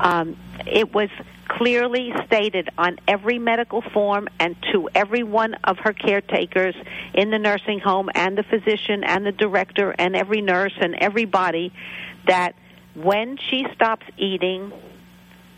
Um, 0.00 0.36
it 0.66 0.92
was 0.92 1.10
clearly 1.48 2.12
stated 2.26 2.68
on 2.76 2.98
every 3.06 3.38
medical 3.38 3.82
form 3.82 4.28
and 4.40 4.56
to 4.72 4.88
every 4.94 5.22
one 5.22 5.54
of 5.64 5.78
her 5.78 5.92
caretakers 5.92 6.74
in 7.14 7.30
the 7.30 7.38
nursing 7.38 7.78
home 7.78 8.10
and 8.14 8.36
the 8.36 8.42
physician 8.42 9.04
and 9.04 9.24
the 9.24 9.32
director 9.32 9.94
and 9.98 10.16
every 10.16 10.40
nurse 10.40 10.74
and 10.80 10.94
everybody 10.96 11.72
that 12.26 12.54
when 12.94 13.36
she 13.36 13.66
stops 13.74 14.06
eating, 14.16 14.72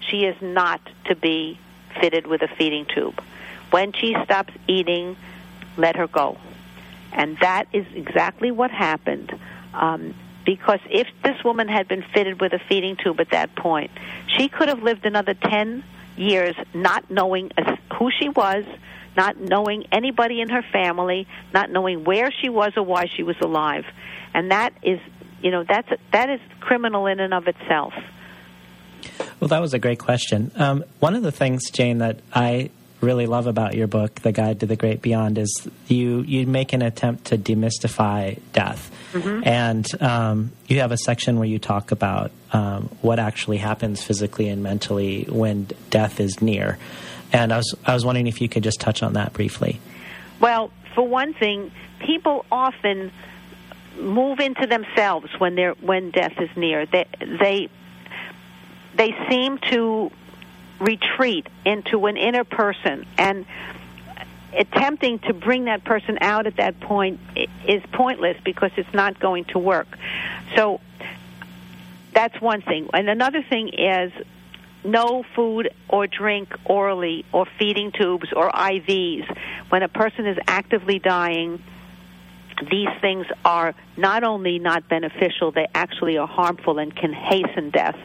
she 0.00 0.24
is 0.24 0.36
not 0.42 0.80
to 1.06 1.16
be 1.16 1.58
fitted 2.00 2.26
with 2.26 2.42
a 2.42 2.48
feeding 2.48 2.86
tube. 2.86 3.22
When 3.70 3.92
she 3.92 4.14
stops 4.24 4.52
eating, 4.66 5.16
let 5.76 5.96
her 5.96 6.06
go. 6.06 6.38
And 7.12 7.38
that 7.40 7.66
is 7.72 7.86
exactly 7.94 8.50
what 8.50 8.70
happened. 8.70 9.38
Um, 9.74 10.14
because 10.44 10.80
if 10.88 11.06
this 11.22 11.42
woman 11.44 11.68
had 11.68 11.88
been 11.88 12.02
fitted 12.14 12.40
with 12.40 12.52
a 12.52 12.58
feeding 12.68 12.96
tube 12.96 13.20
at 13.20 13.30
that 13.30 13.54
point, 13.54 13.90
she 14.26 14.48
could 14.48 14.68
have 14.68 14.82
lived 14.82 15.04
another 15.04 15.34
10 15.34 15.84
years 16.16 16.54
not 16.74 17.10
knowing 17.10 17.50
who 17.98 18.10
she 18.18 18.28
was, 18.28 18.64
not 19.16 19.38
knowing 19.38 19.84
anybody 19.92 20.40
in 20.40 20.48
her 20.48 20.62
family, 20.72 21.26
not 21.52 21.70
knowing 21.70 22.04
where 22.04 22.30
she 22.30 22.48
was 22.48 22.72
or 22.76 22.82
why 22.82 23.06
she 23.14 23.22
was 23.22 23.36
alive. 23.40 23.84
And 24.32 24.50
that 24.50 24.72
is, 24.82 25.00
you 25.42 25.50
know, 25.50 25.64
that's 25.64 25.88
that 26.12 26.30
is 26.30 26.40
criminal 26.60 27.06
in 27.06 27.20
and 27.20 27.34
of 27.34 27.46
itself. 27.48 27.92
Well, 29.40 29.48
that 29.48 29.60
was 29.60 29.74
a 29.74 29.78
great 29.78 29.98
question. 29.98 30.50
Um, 30.56 30.84
one 30.98 31.14
of 31.14 31.22
the 31.22 31.32
things, 31.32 31.70
Jane, 31.70 31.98
that 31.98 32.18
I 32.32 32.70
really 33.00 33.26
love 33.26 33.46
about 33.46 33.74
your 33.74 33.86
book, 33.86 34.16
The 34.16 34.32
Guide 34.32 34.60
to 34.60 34.66
the 34.66 34.76
Great 34.76 35.02
Beyond, 35.02 35.38
is 35.38 35.68
you 35.86 36.22
you 36.22 36.46
make 36.46 36.72
an 36.72 36.82
attempt 36.82 37.26
to 37.26 37.38
demystify 37.38 38.40
death, 38.52 38.90
mm-hmm. 39.12 39.46
and 39.46 40.02
um, 40.02 40.52
you 40.66 40.80
have 40.80 40.92
a 40.92 40.96
section 40.96 41.38
where 41.38 41.48
you 41.48 41.58
talk 41.58 41.92
about 41.92 42.32
um, 42.52 42.88
what 43.00 43.18
actually 43.18 43.58
happens 43.58 44.02
physically 44.02 44.48
and 44.48 44.62
mentally 44.62 45.24
when 45.28 45.68
death 45.90 46.20
is 46.20 46.42
near. 46.42 46.78
And 47.32 47.52
I 47.52 47.58
was 47.58 47.74
I 47.84 47.94
was 47.94 48.04
wondering 48.04 48.26
if 48.26 48.40
you 48.40 48.48
could 48.48 48.64
just 48.64 48.80
touch 48.80 49.02
on 49.02 49.12
that 49.12 49.32
briefly. 49.32 49.80
Well, 50.40 50.70
for 50.94 51.06
one 51.06 51.34
thing, 51.34 51.70
people 52.00 52.44
often 52.50 53.12
move 54.00 54.40
into 54.40 54.66
themselves 54.66 55.28
when 55.38 55.54
they're 55.54 55.74
when 55.74 56.10
death 56.10 56.40
is 56.40 56.50
near. 56.56 56.86
They 56.86 57.06
they 57.20 57.68
they 58.98 59.16
seem 59.30 59.58
to 59.58 60.10
retreat 60.80 61.46
into 61.64 62.06
an 62.06 62.16
inner 62.16 62.44
person 62.44 63.06
and 63.16 63.46
attempting 64.52 65.20
to 65.20 65.32
bring 65.32 65.64
that 65.64 65.84
person 65.84 66.18
out 66.20 66.46
at 66.46 66.56
that 66.56 66.78
point 66.80 67.20
is 67.66 67.82
pointless 67.92 68.36
because 68.44 68.70
it's 68.76 68.92
not 68.92 69.18
going 69.18 69.44
to 69.44 69.58
work. 69.58 69.86
So 70.56 70.80
that's 72.12 72.40
one 72.40 72.60
thing. 72.60 72.88
And 72.92 73.08
another 73.08 73.42
thing 73.42 73.68
is 73.68 74.12
no 74.84 75.24
food 75.34 75.70
or 75.88 76.06
drink 76.06 76.54
orally 76.64 77.24
or 77.32 77.46
feeding 77.58 77.92
tubes 77.92 78.32
or 78.32 78.50
IVs. 78.50 79.36
When 79.68 79.82
a 79.82 79.88
person 79.88 80.26
is 80.26 80.38
actively 80.48 80.98
dying, 80.98 81.62
these 82.70 82.88
things 83.00 83.26
are 83.44 83.74
not 83.96 84.24
only 84.24 84.58
not 84.58 84.88
beneficial, 84.88 85.52
they 85.52 85.66
actually 85.74 86.18
are 86.18 86.26
harmful 86.26 86.78
and 86.78 86.94
can 86.94 87.12
hasten 87.12 87.70
death 87.70 87.98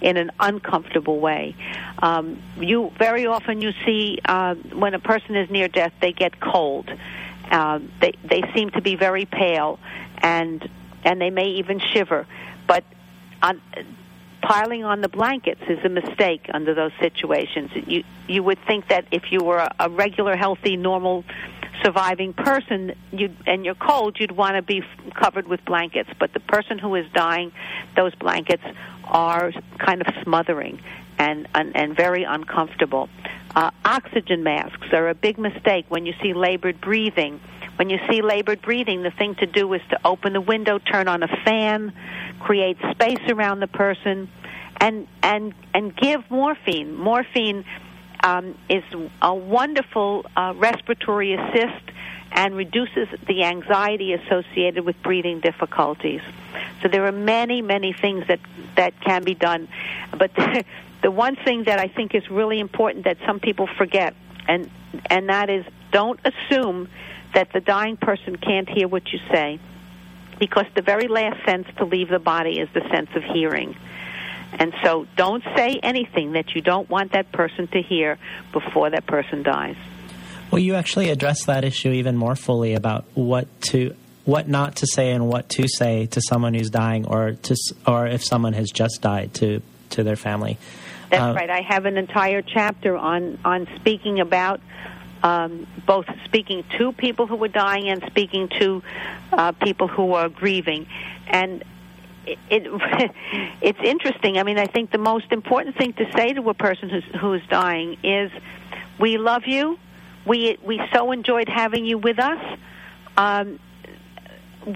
in 0.00 0.16
an 0.16 0.30
uncomfortable 0.38 1.18
way. 1.20 1.54
Um, 2.00 2.40
you 2.58 2.92
very 2.98 3.26
often 3.26 3.60
you 3.60 3.72
see 3.84 4.18
uh, 4.24 4.54
when 4.54 4.94
a 4.94 4.98
person 4.98 5.36
is 5.36 5.50
near 5.50 5.68
death, 5.68 5.92
they 6.00 6.12
get 6.12 6.40
cold. 6.40 6.90
Uh, 7.50 7.80
they 8.00 8.12
they 8.24 8.42
seem 8.54 8.70
to 8.70 8.82
be 8.82 8.94
very 8.94 9.24
pale, 9.24 9.78
and 10.18 10.68
and 11.04 11.20
they 11.20 11.30
may 11.30 11.48
even 11.52 11.80
shiver. 11.80 12.26
But 12.66 12.84
on, 13.42 13.60
piling 14.42 14.84
on 14.84 15.00
the 15.00 15.08
blankets 15.08 15.62
is 15.68 15.84
a 15.84 15.88
mistake 15.88 16.48
under 16.52 16.74
those 16.74 16.92
situations. 17.00 17.70
You 17.86 18.04
you 18.26 18.42
would 18.42 18.58
think 18.66 18.88
that 18.88 19.06
if 19.10 19.32
you 19.32 19.42
were 19.42 19.58
a, 19.58 19.74
a 19.80 19.90
regular, 19.90 20.36
healthy, 20.36 20.76
normal 20.76 21.24
surviving 21.82 22.32
person 22.32 22.94
you 23.12 23.34
and 23.46 23.64
you're 23.64 23.74
cold 23.74 24.16
you'd 24.18 24.32
want 24.32 24.56
to 24.56 24.62
be 24.62 24.82
covered 25.14 25.46
with 25.46 25.64
blankets. 25.64 26.10
But 26.18 26.32
the 26.32 26.40
person 26.40 26.78
who 26.78 26.94
is 26.94 27.06
dying 27.12 27.52
those 27.96 28.14
blankets 28.14 28.62
are 29.04 29.52
kind 29.78 30.00
of 30.00 30.08
smothering 30.22 30.80
and 31.18 31.48
and, 31.54 31.76
and 31.76 31.96
very 31.96 32.24
uncomfortable. 32.24 33.08
Uh, 33.54 33.70
oxygen 33.84 34.42
masks 34.42 34.88
are 34.92 35.08
a 35.08 35.14
big 35.14 35.38
mistake 35.38 35.86
when 35.88 36.06
you 36.06 36.14
see 36.22 36.34
labored 36.34 36.80
breathing. 36.80 37.40
When 37.76 37.90
you 37.90 37.98
see 38.10 38.22
labored 38.22 38.60
breathing 38.62 39.02
the 39.02 39.12
thing 39.12 39.36
to 39.36 39.46
do 39.46 39.72
is 39.72 39.82
to 39.90 40.00
open 40.04 40.32
the 40.32 40.40
window 40.40 40.78
turn 40.78 41.06
on 41.06 41.22
a 41.22 41.28
fan 41.44 41.92
create 42.38 42.76
space 42.92 43.20
around 43.28 43.60
the 43.60 43.66
person 43.66 44.28
and 44.80 45.06
and 45.22 45.54
and 45.74 45.96
give 45.96 46.30
morphine. 46.30 46.94
Morphine 46.94 47.64
um, 48.22 48.56
is 48.68 48.84
a 49.22 49.34
wonderful 49.34 50.26
uh, 50.36 50.54
respiratory 50.56 51.34
assist 51.34 51.90
and 52.32 52.54
reduces 52.54 53.08
the 53.26 53.44
anxiety 53.44 54.12
associated 54.12 54.84
with 54.84 55.00
breathing 55.02 55.40
difficulties. 55.40 56.20
So 56.82 56.88
there 56.88 57.06
are 57.06 57.12
many, 57.12 57.62
many 57.62 57.92
things 57.92 58.26
that 58.28 58.40
that 58.76 59.00
can 59.00 59.24
be 59.24 59.34
done, 59.34 59.68
but 60.16 60.34
the, 60.34 60.64
the 61.02 61.10
one 61.10 61.36
thing 61.36 61.64
that 61.64 61.78
I 61.78 61.88
think 61.88 62.14
is 62.14 62.28
really 62.30 62.60
important 62.60 63.04
that 63.04 63.18
some 63.26 63.40
people 63.40 63.66
forget, 63.66 64.14
and 64.46 64.70
and 65.06 65.28
that 65.28 65.50
is 65.50 65.64
don't 65.90 66.20
assume 66.24 66.88
that 67.34 67.52
the 67.52 67.60
dying 67.60 67.96
person 67.96 68.36
can't 68.36 68.68
hear 68.68 68.88
what 68.88 69.12
you 69.12 69.18
say, 69.30 69.58
because 70.38 70.66
the 70.74 70.82
very 70.82 71.08
last 71.08 71.44
sense 71.44 71.66
to 71.78 71.84
leave 71.84 72.08
the 72.08 72.18
body 72.18 72.58
is 72.58 72.68
the 72.74 72.86
sense 72.90 73.10
of 73.14 73.22
hearing. 73.24 73.76
And 74.52 74.72
so 74.82 75.06
don't 75.16 75.44
say 75.56 75.78
anything 75.82 76.32
that 76.32 76.54
you 76.54 76.62
don't 76.62 76.88
want 76.88 77.12
that 77.12 77.30
person 77.32 77.68
to 77.68 77.82
hear 77.82 78.18
before 78.52 78.90
that 78.90 79.06
person 79.06 79.42
dies. 79.42 79.76
Well, 80.50 80.58
you 80.58 80.74
actually 80.74 81.10
address 81.10 81.44
that 81.44 81.64
issue 81.64 81.90
even 81.90 82.16
more 82.16 82.34
fully 82.34 82.74
about 82.74 83.04
what 83.14 83.46
to 83.62 83.94
what 84.24 84.48
not 84.48 84.76
to 84.76 84.86
say 84.86 85.10
and 85.10 85.28
what 85.28 85.48
to 85.48 85.66
say 85.68 86.06
to 86.06 86.20
someone 86.28 86.54
who's 86.54 86.70
dying 86.70 87.06
or 87.06 87.32
to 87.32 87.56
or 87.86 88.06
if 88.06 88.24
someone 88.24 88.54
has 88.54 88.70
just 88.70 89.02
died 89.02 89.34
to 89.34 89.62
to 89.90 90.02
their 90.02 90.16
family. 90.16 90.58
That's 91.10 91.22
uh, 91.22 91.34
right. 91.34 91.50
I 91.50 91.62
have 91.62 91.86
an 91.86 91.96
entire 91.96 92.42
chapter 92.42 92.96
on 92.96 93.38
on 93.44 93.68
speaking 93.76 94.20
about 94.20 94.60
um, 95.22 95.66
both 95.86 96.06
speaking 96.24 96.64
to 96.78 96.92
people 96.92 97.26
who 97.26 97.36
were 97.36 97.48
dying 97.48 97.88
and 97.88 98.02
speaking 98.06 98.48
to 98.58 98.82
uh, 99.32 99.52
people 99.52 99.88
who 99.88 100.14
are 100.14 100.28
grieving. 100.28 100.86
And 101.26 101.64
it, 102.28 102.38
it 102.50 103.12
it's 103.62 103.78
interesting. 103.82 104.38
I 104.38 104.42
mean, 104.42 104.58
I 104.58 104.66
think 104.66 104.90
the 104.90 104.98
most 104.98 105.32
important 105.32 105.76
thing 105.76 105.92
to 105.94 106.10
say 106.12 106.32
to 106.32 106.48
a 106.50 106.54
person 106.54 106.88
who's 106.88 107.04
who's 107.20 107.42
dying 107.48 107.96
is, 108.02 108.30
"We 109.00 109.18
love 109.18 109.42
you. 109.46 109.78
We 110.26 110.58
we 110.64 110.80
so 110.92 111.12
enjoyed 111.12 111.48
having 111.48 111.84
you 111.84 111.98
with 111.98 112.18
us. 112.18 112.58
Um, 113.16 113.58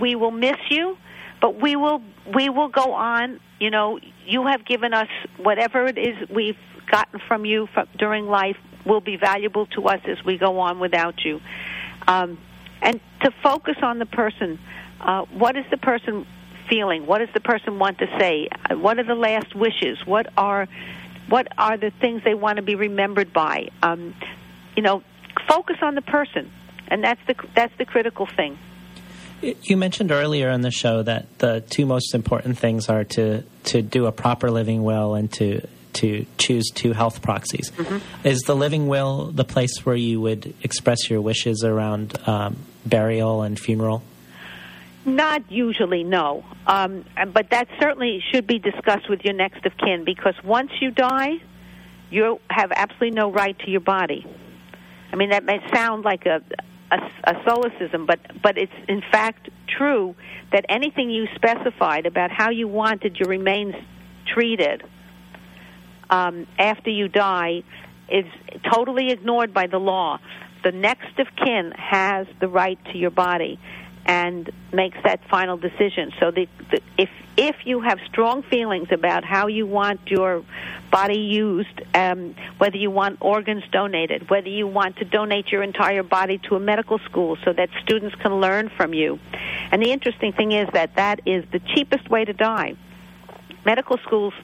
we 0.00 0.14
will 0.14 0.30
miss 0.30 0.58
you, 0.70 0.96
but 1.40 1.60
we 1.60 1.76
will 1.76 2.02
we 2.34 2.48
will 2.48 2.68
go 2.68 2.94
on. 2.94 3.40
You 3.60 3.70
know, 3.70 3.98
you 4.26 4.46
have 4.46 4.64
given 4.64 4.94
us 4.94 5.08
whatever 5.36 5.86
it 5.86 5.98
is 5.98 6.28
we've 6.28 6.56
gotten 6.90 7.20
from 7.28 7.44
you 7.44 7.68
from, 7.72 7.86
during 7.98 8.26
life 8.26 8.56
will 8.84 9.00
be 9.00 9.16
valuable 9.16 9.66
to 9.66 9.86
us 9.86 10.00
as 10.06 10.24
we 10.24 10.36
go 10.38 10.58
on 10.58 10.80
without 10.80 11.24
you. 11.24 11.40
Um, 12.08 12.38
and 12.80 13.00
to 13.22 13.30
focus 13.42 13.76
on 13.82 13.98
the 13.98 14.06
person. 14.06 14.58
Uh, 15.00 15.24
what 15.32 15.56
is 15.56 15.64
the 15.70 15.76
person 15.76 16.26
feeling? 16.68 17.06
What 17.06 17.18
does 17.18 17.28
the 17.34 17.40
person 17.40 17.78
want 17.78 17.98
to 17.98 18.06
say? 18.18 18.48
What 18.70 18.98
are 18.98 19.04
the 19.04 19.14
last 19.14 19.54
wishes? 19.54 19.98
What 20.06 20.26
are 20.36 20.68
what 21.28 21.48
are 21.56 21.76
the 21.76 21.90
things 21.90 22.22
they 22.24 22.34
want 22.34 22.56
to 22.56 22.62
be 22.62 22.74
remembered 22.74 23.32
by? 23.32 23.68
Um, 23.82 24.14
you 24.76 24.82
know, 24.82 25.02
focus 25.48 25.76
on 25.82 25.94
the 25.94 26.02
person, 26.02 26.50
and 26.88 27.02
that's 27.02 27.20
the 27.26 27.34
that's 27.54 27.76
the 27.78 27.84
critical 27.84 28.26
thing. 28.26 28.58
You 29.40 29.76
mentioned 29.76 30.12
earlier 30.12 30.50
in 30.50 30.60
the 30.60 30.70
show 30.70 31.02
that 31.02 31.38
the 31.38 31.64
two 31.68 31.84
most 31.84 32.14
important 32.14 32.58
things 32.58 32.88
are 32.88 33.04
to 33.04 33.42
to 33.64 33.82
do 33.82 34.06
a 34.06 34.12
proper 34.12 34.50
living 34.50 34.82
will 34.82 35.14
and 35.14 35.32
to 35.32 35.66
to 35.94 36.26
choose 36.38 36.70
two 36.74 36.92
health 36.92 37.22
proxies. 37.22 37.70
Mm-hmm. 37.70 38.26
Is 38.26 38.40
the 38.42 38.56
living 38.56 38.88
will 38.88 39.26
the 39.26 39.44
place 39.44 39.84
where 39.84 39.96
you 39.96 40.20
would 40.20 40.54
express 40.62 41.10
your 41.10 41.20
wishes 41.20 41.64
around 41.64 42.16
um, 42.26 42.56
burial 42.86 43.42
and 43.42 43.58
funeral? 43.58 44.02
Not 45.04 45.50
usually, 45.50 46.04
no. 46.04 46.44
Um, 46.66 47.04
but 47.32 47.50
that 47.50 47.68
certainly 47.80 48.22
should 48.32 48.46
be 48.46 48.58
discussed 48.58 49.08
with 49.10 49.24
your 49.24 49.34
next 49.34 49.66
of 49.66 49.76
kin 49.76 50.04
because 50.04 50.34
once 50.44 50.70
you 50.80 50.90
die, 50.90 51.40
you 52.10 52.40
have 52.50 52.70
absolutely 52.74 53.10
no 53.10 53.30
right 53.30 53.58
to 53.60 53.70
your 53.70 53.80
body. 53.80 54.24
I 55.12 55.16
mean, 55.16 55.30
that 55.30 55.44
may 55.44 55.58
sound 55.74 56.04
like 56.04 56.26
a, 56.26 56.40
a, 56.90 57.10
a 57.24 57.34
solecism, 57.44 58.06
but 58.06 58.20
but 58.42 58.56
it's 58.56 58.72
in 58.88 59.02
fact 59.10 59.48
true 59.66 60.14
that 60.52 60.64
anything 60.68 61.10
you 61.10 61.26
specified 61.34 62.06
about 62.06 62.30
how 62.30 62.50
you 62.50 62.68
wanted 62.68 63.16
your 63.16 63.28
remains 63.28 63.74
treated 64.26 64.82
um, 66.10 66.46
after 66.58 66.90
you 66.90 67.08
die 67.08 67.62
is 68.08 68.26
totally 68.72 69.10
ignored 69.10 69.52
by 69.52 69.66
the 69.66 69.78
law. 69.78 70.18
The 70.62 70.72
next 70.72 71.18
of 71.18 71.26
kin 71.34 71.72
has 71.76 72.26
the 72.40 72.48
right 72.48 72.78
to 72.92 72.98
your 72.98 73.10
body 73.10 73.58
and 74.06 74.50
makes 74.72 74.98
that 75.04 75.20
final 75.28 75.56
decision. 75.56 76.12
So 76.18 76.30
the, 76.30 76.48
the, 76.70 76.80
if 76.98 77.10
if 77.36 77.56
you 77.64 77.80
have 77.80 77.98
strong 78.10 78.42
feelings 78.42 78.88
about 78.90 79.24
how 79.24 79.46
you 79.46 79.66
want 79.66 80.00
your 80.06 80.44
body 80.90 81.18
used, 81.18 81.80
um, 81.94 82.34
whether 82.58 82.76
you 82.76 82.90
want 82.90 83.18
organs 83.22 83.64
donated, 83.72 84.28
whether 84.28 84.50
you 84.50 84.66
want 84.66 84.96
to 84.96 85.06
donate 85.06 85.50
your 85.50 85.62
entire 85.62 86.02
body 86.02 86.38
to 86.48 86.56
a 86.56 86.60
medical 86.60 86.98
school 86.98 87.38
so 87.42 87.52
that 87.54 87.70
students 87.82 88.14
can 88.16 88.40
learn 88.40 88.70
from 88.76 88.92
you, 88.92 89.18
and 89.70 89.82
the 89.82 89.92
interesting 89.92 90.32
thing 90.32 90.52
is 90.52 90.68
that 90.72 90.96
that 90.96 91.20
is 91.26 91.44
the 91.52 91.60
cheapest 91.74 92.10
way 92.10 92.24
to 92.24 92.32
die. 92.32 92.76
Medical 93.64 93.96
schools 93.98 94.34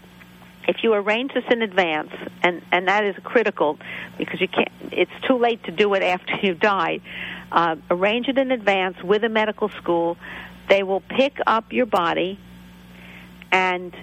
if 0.66 0.76
you 0.82 0.92
arrange 0.92 1.32
this 1.32 1.44
in 1.50 1.62
advance, 1.62 2.12
and 2.42 2.62
and 2.70 2.88
that 2.88 3.04
is 3.04 3.16
critical 3.24 3.78
because 4.16 4.40
you 4.40 4.48
can't. 4.48 4.70
It's 4.92 5.26
too 5.26 5.38
late 5.38 5.64
to 5.64 5.72
do 5.72 5.92
it 5.94 6.02
after 6.02 6.34
you 6.42 6.54
die 6.54 7.00
uh, 7.50 7.76
arrange 7.90 8.28
it 8.28 8.38
in 8.38 8.50
advance 8.50 9.02
with 9.02 9.24
a 9.24 9.28
medical 9.28 9.68
school. 9.70 10.16
They 10.68 10.82
will 10.82 11.00
pick 11.00 11.38
up 11.46 11.72
your 11.72 11.86
body 11.86 12.38
and 13.50 13.94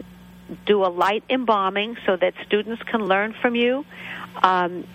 do 0.66 0.84
a 0.84 0.90
light 0.90 1.24
embalming 1.30 1.98
so 2.06 2.16
that 2.16 2.34
students 2.46 2.82
can 2.84 3.06
learn 3.06 3.34
from 3.42 3.56
you. 3.56 3.86
Um, 4.42 4.86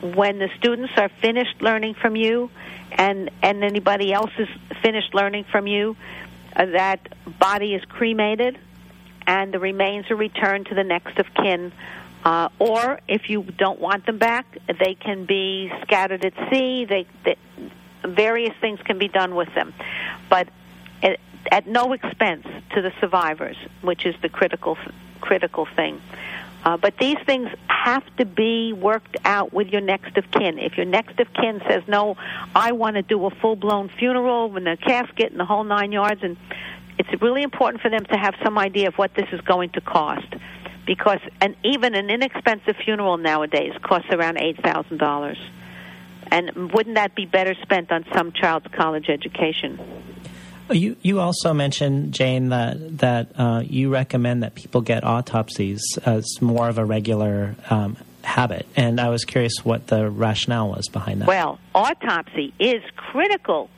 when 0.00 0.38
the 0.38 0.48
students 0.58 0.92
are 0.96 1.08
finished 1.20 1.60
learning 1.60 1.94
from 1.94 2.16
you, 2.16 2.50
and 2.92 3.30
and 3.42 3.62
anybody 3.62 4.12
else 4.12 4.32
is 4.38 4.48
finished 4.82 5.14
learning 5.14 5.44
from 5.50 5.66
you, 5.66 5.96
uh, 6.54 6.66
that 6.66 7.00
body 7.38 7.74
is 7.74 7.84
cremated, 7.84 8.58
and 9.26 9.52
the 9.52 9.58
remains 9.58 10.10
are 10.10 10.16
returned 10.16 10.66
to 10.66 10.74
the 10.74 10.84
next 10.84 11.18
of 11.18 11.26
kin. 11.34 11.72
Uh, 12.24 12.48
or 12.58 12.98
if 13.06 13.30
you 13.30 13.42
don't 13.42 13.78
want 13.78 14.04
them 14.06 14.18
back, 14.18 14.58
they 14.66 14.94
can 14.94 15.26
be 15.26 15.70
scattered 15.82 16.24
at 16.24 16.32
sea. 16.50 16.84
They, 16.84 17.06
they 17.24 17.36
various 18.04 18.54
things 18.60 18.80
can 18.84 18.98
be 18.98 19.08
done 19.08 19.34
with 19.34 19.52
them, 19.54 19.74
but 20.28 20.48
at, 21.02 21.18
at 21.50 21.66
no 21.66 21.92
expense 21.92 22.46
to 22.74 22.82
the 22.82 22.92
survivors, 23.00 23.56
which 23.82 24.06
is 24.06 24.14
the 24.22 24.28
critical 24.28 24.76
critical 25.20 25.66
thing. 25.76 26.00
Uh, 26.64 26.76
but 26.76 26.98
these 26.98 27.16
things 27.26 27.48
have 27.68 28.04
to 28.16 28.24
be 28.24 28.72
worked 28.72 29.16
out 29.24 29.52
with 29.52 29.68
your 29.68 29.80
next 29.80 30.16
of 30.16 30.28
kin. 30.32 30.58
If 30.58 30.76
your 30.76 30.86
next 30.86 31.18
of 31.20 31.32
kin 31.32 31.62
says, 31.68 31.82
"No, 31.86 32.16
I 32.54 32.72
want 32.72 32.96
to 32.96 33.02
do 33.02 33.24
a 33.26 33.30
full 33.30 33.56
blown 33.56 33.88
funeral 33.88 34.50
with 34.50 34.66
a 34.66 34.76
casket 34.76 35.30
and 35.30 35.38
the 35.38 35.44
whole 35.44 35.64
nine 35.64 35.92
yards," 35.92 36.22
and 36.22 36.36
it's 36.98 37.22
really 37.22 37.42
important 37.42 37.82
for 37.82 37.88
them 37.88 38.04
to 38.06 38.16
have 38.16 38.34
some 38.42 38.58
idea 38.58 38.88
of 38.88 38.98
what 38.98 39.14
this 39.14 39.28
is 39.32 39.40
going 39.42 39.70
to 39.70 39.80
cost, 39.80 40.26
because 40.86 41.20
and 41.40 41.54
even 41.62 41.94
an 41.94 42.10
inexpensive 42.10 42.76
funeral 42.84 43.16
nowadays 43.16 43.72
costs 43.82 44.10
around 44.10 44.38
eight 44.40 44.60
thousand 44.62 44.98
dollars. 44.98 45.38
And 46.30 46.72
wouldn't 46.72 46.96
that 46.96 47.14
be 47.14 47.26
better 47.26 47.54
spent 47.62 47.92
on 47.92 48.04
some 48.12 48.32
child's 48.32 48.66
college 48.68 49.08
education? 49.08 49.80
You 50.70 50.96
you 51.00 51.20
also 51.20 51.54
mentioned 51.54 52.12
Jane 52.12 52.48
that 52.48 52.98
that 52.98 53.32
uh, 53.38 53.62
you 53.64 53.88
recommend 53.88 54.42
that 54.42 54.56
people 54.56 54.80
get 54.80 55.04
autopsies 55.04 55.80
as 56.04 56.26
more 56.40 56.68
of 56.68 56.78
a 56.78 56.84
regular 56.84 57.54
um, 57.70 57.96
habit, 58.24 58.66
and 58.74 59.00
I 59.00 59.08
was 59.10 59.24
curious 59.24 59.64
what 59.64 59.86
the 59.86 60.10
rationale 60.10 60.70
was 60.70 60.88
behind 60.88 61.22
that. 61.22 61.28
Well, 61.28 61.60
autopsy 61.72 62.52
is 62.58 62.82
critical. 62.96 63.70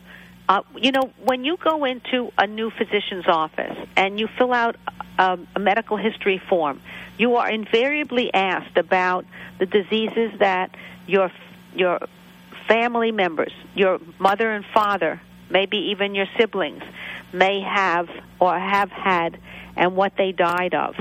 Uh, 0.49 0.63
you 0.77 0.91
know, 0.91 1.13
when 1.25 1.45
you 1.45 1.59
go 1.59 1.85
into 1.85 2.33
a 2.39 2.47
new 2.47 2.71
physician's 2.71 3.27
office 3.29 3.77
and 3.95 4.19
you 4.19 4.27
fill 4.39 4.55
out 4.55 4.77
a, 5.19 5.39
a 5.55 5.59
medical 5.59 5.99
history 5.99 6.41
form, 6.49 6.81
you 7.19 7.37
are 7.37 7.51
invariably 7.51 8.33
asked 8.33 8.79
about 8.79 9.27
the 9.59 9.67
diseases 9.67 10.33
that 10.39 10.75
your 11.07 11.31
your 11.75 12.01
family 12.69 13.11
members, 13.11 13.53
your 13.75 13.99
mother 14.19 14.53
and 14.53 14.65
father, 14.73 15.21
maybe 15.51 15.79
even 15.91 16.15
your 16.15 16.27
siblings, 16.39 16.83
may 17.33 17.61
have 17.61 18.09
or 18.41 18.59
have 18.59 18.91
had, 18.91 19.39
and 19.77 19.97
what 19.97 20.13
they 20.17 20.33
died 20.33 20.75
of. 20.75 20.95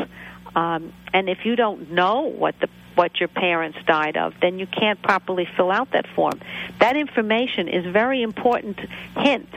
Um, 0.56 0.94
and 1.14 1.30
if 1.30 1.46
you 1.46 1.56
don't 1.56 1.92
know 1.92 2.22
what 2.22 2.56
the 2.60 2.70
what 2.96 3.20
your 3.20 3.30
parents 3.30 3.78
died 3.86 4.18
of, 4.18 4.34
then 4.42 4.58
you 4.58 4.66
can't 4.66 5.00
properly 5.04 5.48
fill 5.56 5.70
out 5.70 5.92
that 5.92 6.08
form. 6.16 6.42
That 6.80 6.98
information 6.98 7.68
is 7.68 7.86
very 7.86 8.24
important 8.24 8.80
hint 9.16 9.48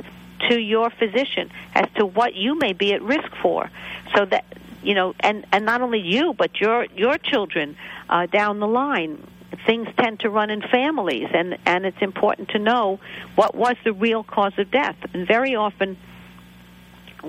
to 0.51 0.61
your 0.61 0.91
physician 0.91 1.51
as 1.75 1.87
to 1.97 2.05
what 2.05 2.35
you 2.35 2.59
may 2.59 2.75
be 2.75 2.93
at 2.93 3.01
risk 3.01 3.31
for, 3.41 3.71
so 4.15 4.27
that 4.27 4.45
you 4.83 4.95
know, 4.95 5.15
and 5.21 5.47
and 5.53 5.65
not 5.65 5.81
only 5.81 6.01
you, 6.01 6.35
but 6.35 6.61
your 6.61 6.85
your 6.97 7.17
children 7.19 7.77
uh, 8.09 8.27
down 8.27 8.61
the 8.61 8.69
line. 8.69 9.27
Things 9.67 9.89
tend 9.99 10.21
to 10.21 10.31
run 10.31 10.51
in 10.51 10.63
families, 10.63 11.29
and 11.33 11.59
and 11.67 11.85
it's 11.85 12.01
important 12.01 12.51
to 12.51 12.59
know 12.59 12.99
what 13.35 13.55
was 13.55 13.77
the 13.85 13.93
real 13.93 14.25
cause 14.25 14.53
of 14.59 14.71
death. 14.71 14.97
And 15.13 15.27
very 15.27 15.55
often, 15.55 15.99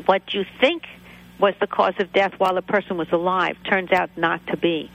what 0.06 0.34
you 0.34 0.46
think 0.60 0.84
was 1.40 1.54
the 1.60 1.68
cause 1.68 1.96
of 2.00 2.14
death 2.14 2.34
while 2.38 2.56
the 2.56 2.62
person 2.62 2.98
was 2.98 3.12
alive 3.12 3.58
turns 3.68 3.92
out 3.92 4.10
not 4.16 4.46
to 4.48 4.58
be, 4.58 4.90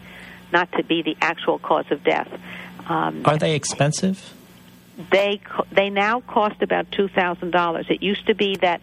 not 0.53 0.71
to 0.73 0.85
be 0.85 1.03
the 1.03 1.17
actual 1.21 1.59
cause 1.59 1.85
of 1.91 2.03
death. 2.05 2.29
Um, 2.89 3.23
Are 3.25 3.37
they 3.37 3.55
expensive? 3.55 4.33
They 5.11 5.41
they 5.71 5.91
now 5.91 6.21
cost 6.21 6.63
about 6.63 6.91
two 6.91 7.09
thousand 7.09 7.51
dollars. 7.51 7.87
It 7.91 8.03
used 8.03 8.27
to 8.29 8.35
be 8.35 8.57
that 8.57 8.81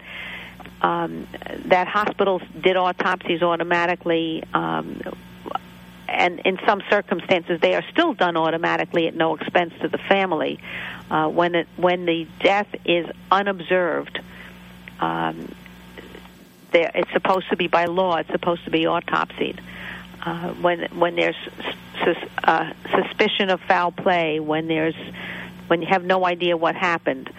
um, 0.81 1.27
that 1.65 1.87
hospitals 1.87 2.43
did 2.61 2.77
autopsies 2.77 3.41
automatically. 3.41 4.43
Um, 4.53 5.01
and 6.13 6.39
in 6.41 6.60
some 6.65 6.82
circumstances, 6.89 7.60
they 7.62 7.76
are 7.76 7.84
still 7.91 8.13
done 8.13 8.38
automatically 8.38 9.08
at 9.08 9.15
no 9.15 9.36
expense 9.36 9.73
to 9.82 9.88
the 9.88 9.97
family. 9.97 10.60
Uh, 11.10 11.28
when 11.28 11.56
it, 11.56 11.67
when 11.76 12.06
the 12.06 12.28
death 12.39 12.67
is 12.86 13.08
unobserved, 13.32 14.19
um, 14.99 15.54
there, 16.71 16.91
it's 16.95 17.12
supposed 17.12 17.49
to 17.49 17.58
be 17.58 17.67
by 17.67 17.86
law. 17.86 18.17
It's 18.17 18.32
supposed 18.32 18.63
to 18.65 18.71
be 18.71 18.86
autopsied. 18.86 19.60
Uh, 20.26 20.54
when 20.54 20.88
when 20.97 21.15
there's 21.15 21.36
sus, 22.04 22.17
uh, 22.43 22.71
suspicion 22.91 23.49
of 23.49 23.60
foul 23.62 23.91
play, 23.91 24.39
when 24.39 24.67
there's 24.67 24.95
when 25.67 25.82
you 25.82 25.88
have 25.89 26.04
no 26.04 26.26
idea 26.26 26.56
what 26.56 26.76
happened, 26.76 27.30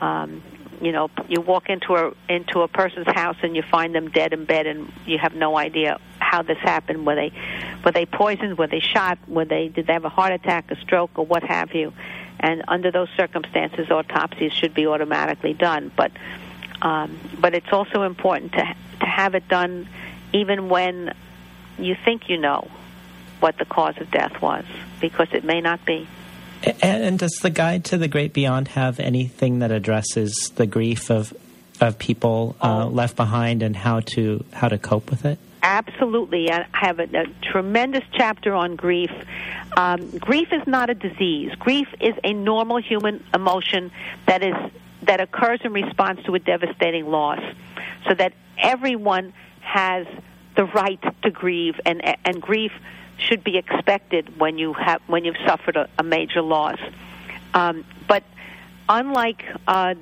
um, 0.00 0.42
you 0.80 0.92
know, 0.92 1.10
you 1.28 1.40
walk 1.40 1.68
into 1.68 1.94
a 1.94 2.12
into 2.28 2.60
a 2.60 2.68
person's 2.68 3.06
house 3.06 3.36
and 3.42 3.56
you 3.56 3.62
find 3.62 3.94
them 3.94 4.10
dead 4.10 4.32
in 4.32 4.44
bed, 4.44 4.66
and 4.66 4.92
you 5.06 5.18
have 5.18 5.34
no 5.34 5.56
idea 5.56 5.98
how 6.18 6.42
this 6.42 6.58
happened. 6.58 7.06
Were 7.06 7.14
they 7.14 7.32
were 7.84 7.92
they 7.92 8.06
poisoned? 8.06 8.58
Were 8.58 8.66
they 8.66 8.80
shot? 8.80 9.18
Were 9.28 9.44
they 9.44 9.68
did 9.68 9.86
they 9.86 9.92
have 9.92 10.04
a 10.04 10.10
heart 10.10 10.32
attack, 10.32 10.70
a 10.70 10.76
stroke, 10.76 11.10
or 11.16 11.26
what 11.26 11.42
have 11.42 11.74
you? 11.74 11.92
And 12.40 12.64
under 12.68 12.90
those 12.90 13.08
circumstances, 13.16 13.90
autopsies 13.90 14.52
should 14.52 14.74
be 14.74 14.86
automatically 14.86 15.54
done. 15.54 15.90
But 15.96 16.12
um, 16.82 17.18
but 17.38 17.54
it's 17.54 17.72
also 17.72 18.02
important 18.02 18.52
to 18.52 18.74
to 19.00 19.06
have 19.06 19.34
it 19.34 19.48
done 19.48 19.88
even 20.32 20.68
when 20.68 21.14
you 21.78 21.96
think 22.04 22.28
you 22.28 22.36
know 22.36 22.68
what 23.40 23.58
the 23.58 23.64
cause 23.64 23.96
of 23.98 24.10
death 24.10 24.40
was, 24.40 24.64
because 25.00 25.28
it 25.32 25.44
may 25.44 25.60
not 25.60 25.84
be. 25.84 26.06
And, 26.82 27.18
does 27.18 27.38
the 27.42 27.50
guide 27.50 27.84
to 27.86 27.98
the 27.98 28.08
great 28.08 28.32
beyond 28.32 28.68
have 28.68 28.98
anything 29.00 29.58
that 29.60 29.70
addresses 29.70 30.52
the 30.56 30.66
grief 30.66 31.10
of 31.10 31.34
of 31.80 31.98
people 31.98 32.54
uh, 32.60 32.84
oh. 32.84 32.88
left 32.88 33.16
behind 33.16 33.62
and 33.62 33.74
how 33.74 34.00
to 34.00 34.44
how 34.52 34.68
to 34.68 34.78
cope 34.78 35.10
with 35.10 35.24
it? 35.24 35.38
Absolutely, 35.62 36.50
I 36.50 36.66
have 36.72 37.00
a, 37.00 37.04
a 37.04 37.26
tremendous 37.50 38.04
chapter 38.12 38.54
on 38.54 38.76
grief. 38.76 39.10
Um, 39.76 40.10
grief 40.18 40.48
is 40.52 40.66
not 40.66 40.90
a 40.90 40.94
disease. 40.94 41.52
Grief 41.58 41.88
is 42.00 42.14
a 42.22 42.32
normal 42.32 42.80
human 42.80 43.24
emotion 43.34 43.90
that 44.26 44.42
is 44.42 44.54
that 45.02 45.20
occurs 45.20 45.60
in 45.64 45.72
response 45.72 46.22
to 46.24 46.34
a 46.34 46.38
devastating 46.38 47.06
loss, 47.06 47.40
so 48.08 48.14
that 48.14 48.32
everyone 48.58 49.32
has 49.60 50.06
the 50.56 50.64
right 50.64 51.00
to 51.22 51.30
grieve, 51.30 51.80
and 51.84 52.02
and 52.24 52.40
grief 52.40 52.72
should 53.18 53.44
be 53.44 53.56
expected 53.56 54.38
when 54.38 54.58
you 54.58 54.72
have 54.72 55.00
when 55.06 55.24
you've 55.24 55.36
suffered 55.46 55.76
a, 55.76 55.88
a 55.98 56.02
major 56.02 56.42
loss. 56.42 56.78
Um, 57.54 57.84
but 58.08 58.24
unlike 58.88 59.44
uh, 59.66 59.94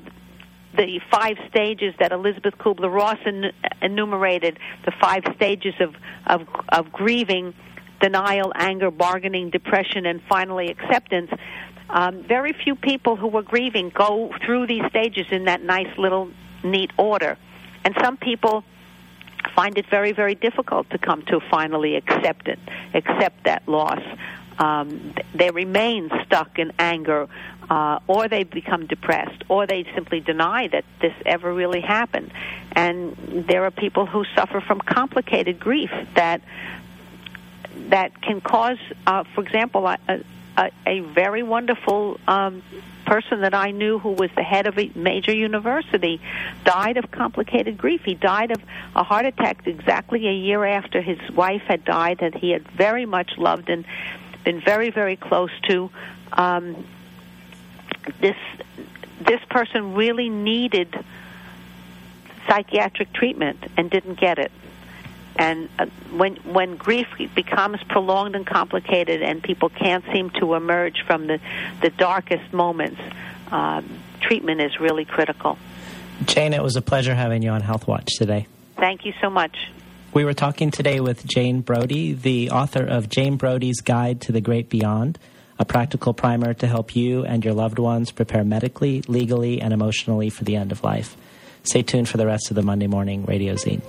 the 0.76 1.00
five 1.10 1.36
stages 1.48 1.94
that 1.98 2.12
Elisabeth 2.12 2.56
Kübler-Ross 2.56 3.18
en- 3.26 3.52
enumerated, 3.82 4.58
the 4.84 4.92
five 5.00 5.22
stages 5.36 5.74
of, 5.80 5.94
of, 6.26 6.48
of 6.70 6.90
grieving, 6.90 7.54
denial, 8.00 8.52
anger, 8.54 8.90
bargaining, 8.90 9.50
depression, 9.50 10.06
and 10.06 10.22
finally 10.28 10.68
acceptance. 10.70 11.30
Um, 11.90 12.22
very 12.22 12.54
few 12.54 12.74
people 12.74 13.16
who 13.16 13.36
are 13.36 13.42
grieving 13.42 13.90
go 13.90 14.32
through 14.44 14.66
these 14.66 14.82
stages 14.88 15.26
in 15.30 15.44
that 15.44 15.62
nice 15.62 15.98
little 15.98 16.30
neat 16.64 16.90
order. 16.96 17.36
And 17.84 17.94
some 18.02 18.16
people 18.16 18.64
find 19.54 19.78
it 19.78 19.86
very, 19.86 20.12
very 20.12 20.34
difficult 20.34 20.88
to 20.90 20.98
come 20.98 21.22
to 21.22 21.40
finally 21.50 21.96
accept 21.96 22.48
it, 22.48 22.58
accept 22.94 23.44
that 23.44 23.66
loss. 23.68 24.00
Um, 24.58 25.14
they 25.34 25.50
remain 25.50 26.10
stuck 26.24 26.58
in 26.58 26.72
anger, 26.78 27.28
uh, 27.70 27.98
or 28.06 28.28
they 28.28 28.44
become 28.44 28.86
depressed, 28.86 29.44
or 29.48 29.66
they 29.66 29.84
simply 29.94 30.20
deny 30.20 30.68
that 30.68 30.84
this 31.00 31.14
ever 31.24 31.52
really 31.52 31.80
happened. 31.80 32.30
And 32.72 33.16
there 33.48 33.64
are 33.64 33.70
people 33.70 34.06
who 34.06 34.24
suffer 34.36 34.60
from 34.60 34.80
complicated 34.80 35.58
grief 35.58 35.90
that 36.14 36.42
that 37.88 38.20
can 38.20 38.40
cause, 38.40 38.78
uh, 39.06 39.24
for 39.34 39.42
example, 39.42 39.86
a, 39.86 39.98
a, 40.66 40.70
a 40.86 41.00
very 41.00 41.42
wonderful 41.42 42.18
um, 42.28 42.62
person 43.06 43.40
that 43.40 43.54
I 43.54 43.70
knew 43.70 43.98
who 43.98 44.12
was 44.12 44.30
the 44.36 44.42
head 44.42 44.66
of 44.66 44.78
a 44.78 44.90
major 44.94 45.34
university 45.34 46.20
died 46.64 46.96
of 46.96 47.10
complicated 47.10 47.76
grief. 47.76 48.02
He 48.04 48.14
died 48.14 48.50
of 48.50 48.62
a 48.94 49.02
heart 49.02 49.26
attack 49.26 49.66
exactly 49.66 50.26
a 50.28 50.32
year 50.32 50.64
after 50.64 51.00
his 51.00 51.18
wife 51.30 51.62
had 51.62 51.84
died 51.84 52.18
that 52.18 52.34
he 52.34 52.50
had 52.50 52.66
very 52.70 53.06
much 53.06 53.32
loved 53.38 53.68
and 53.68 53.84
been 54.44 54.60
very, 54.60 54.90
very 54.90 55.16
close 55.16 55.50
to. 55.68 55.90
Um, 56.32 56.86
this 58.20 58.36
this 59.20 59.40
person 59.50 59.94
really 59.94 60.28
needed 60.28 60.92
psychiatric 62.48 63.12
treatment 63.12 63.58
and 63.76 63.88
didn't 63.90 64.18
get 64.18 64.38
it. 64.38 64.50
And 65.36 65.68
uh, 65.78 65.86
when 66.12 66.36
when 66.36 66.76
grief 66.76 67.06
becomes 67.34 67.82
prolonged 67.84 68.36
and 68.36 68.46
complicated, 68.46 69.22
and 69.22 69.42
people 69.42 69.70
can't 69.70 70.04
seem 70.12 70.30
to 70.40 70.54
emerge 70.54 71.02
from 71.06 71.26
the 71.26 71.40
the 71.80 71.90
darkest 71.90 72.52
moments, 72.52 73.00
um, 73.50 73.88
treatment 74.20 74.60
is 74.60 74.78
really 74.78 75.04
critical. 75.04 75.58
Jane, 76.24 76.52
it 76.52 76.62
was 76.62 76.76
a 76.76 76.82
pleasure 76.82 77.14
having 77.14 77.42
you 77.42 77.50
on 77.50 77.62
Health 77.62 77.88
Watch 77.88 78.16
today. 78.16 78.46
Thank 78.76 79.04
you 79.04 79.12
so 79.20 79.30
much. 79.30 79.56
We 80.12 80.24
were 80.24 80.34
talking 80.34 80.70
today 80.70 81.00
with 81.00 81.26
Jane 81.26 81.62
Brody, 81.62 82.12
the 82.12 82.50
author 82.50 82.84
of 82.84 83.08
Jane 83.08 83.36
Brody's 83.36 83.80
Guide 83.80 84.20
to 84.22 84.32
the 84.32 84.42
Great 84.42 84.68
Beyond, 84.68 85.18
a 85.58 85.64
practical 85.64 86.12
primer 86.12 86.52
to 86.54 86.66
help 86.66 86.94
you 86.94 87.24
and 87.24 87.42
your 87.42 87.54
loved 87.54 87.78
ones 87.78 88.12
prepare 88.12 88.44
medically, 88.44 89.02
legally, 89.08 89.60
and 89.60 89.72
emotionally 89.72 90.28
for 90.28 90.44
the 90.44 90.56
end 90.56 90.70
of 90.70 90.84
life. 90.84 91.16
Stay 91.64 91.82
tuned 91.82 92.08
for 92.08 92.18
the 92.18 92.26
rest 92.26 92.50
of 92.50 92.56
the 92.56 92.62
Monday 92.62 92.88
morning 92.88 93.24
radio 93.24 93.54
zine. 93.54 93.80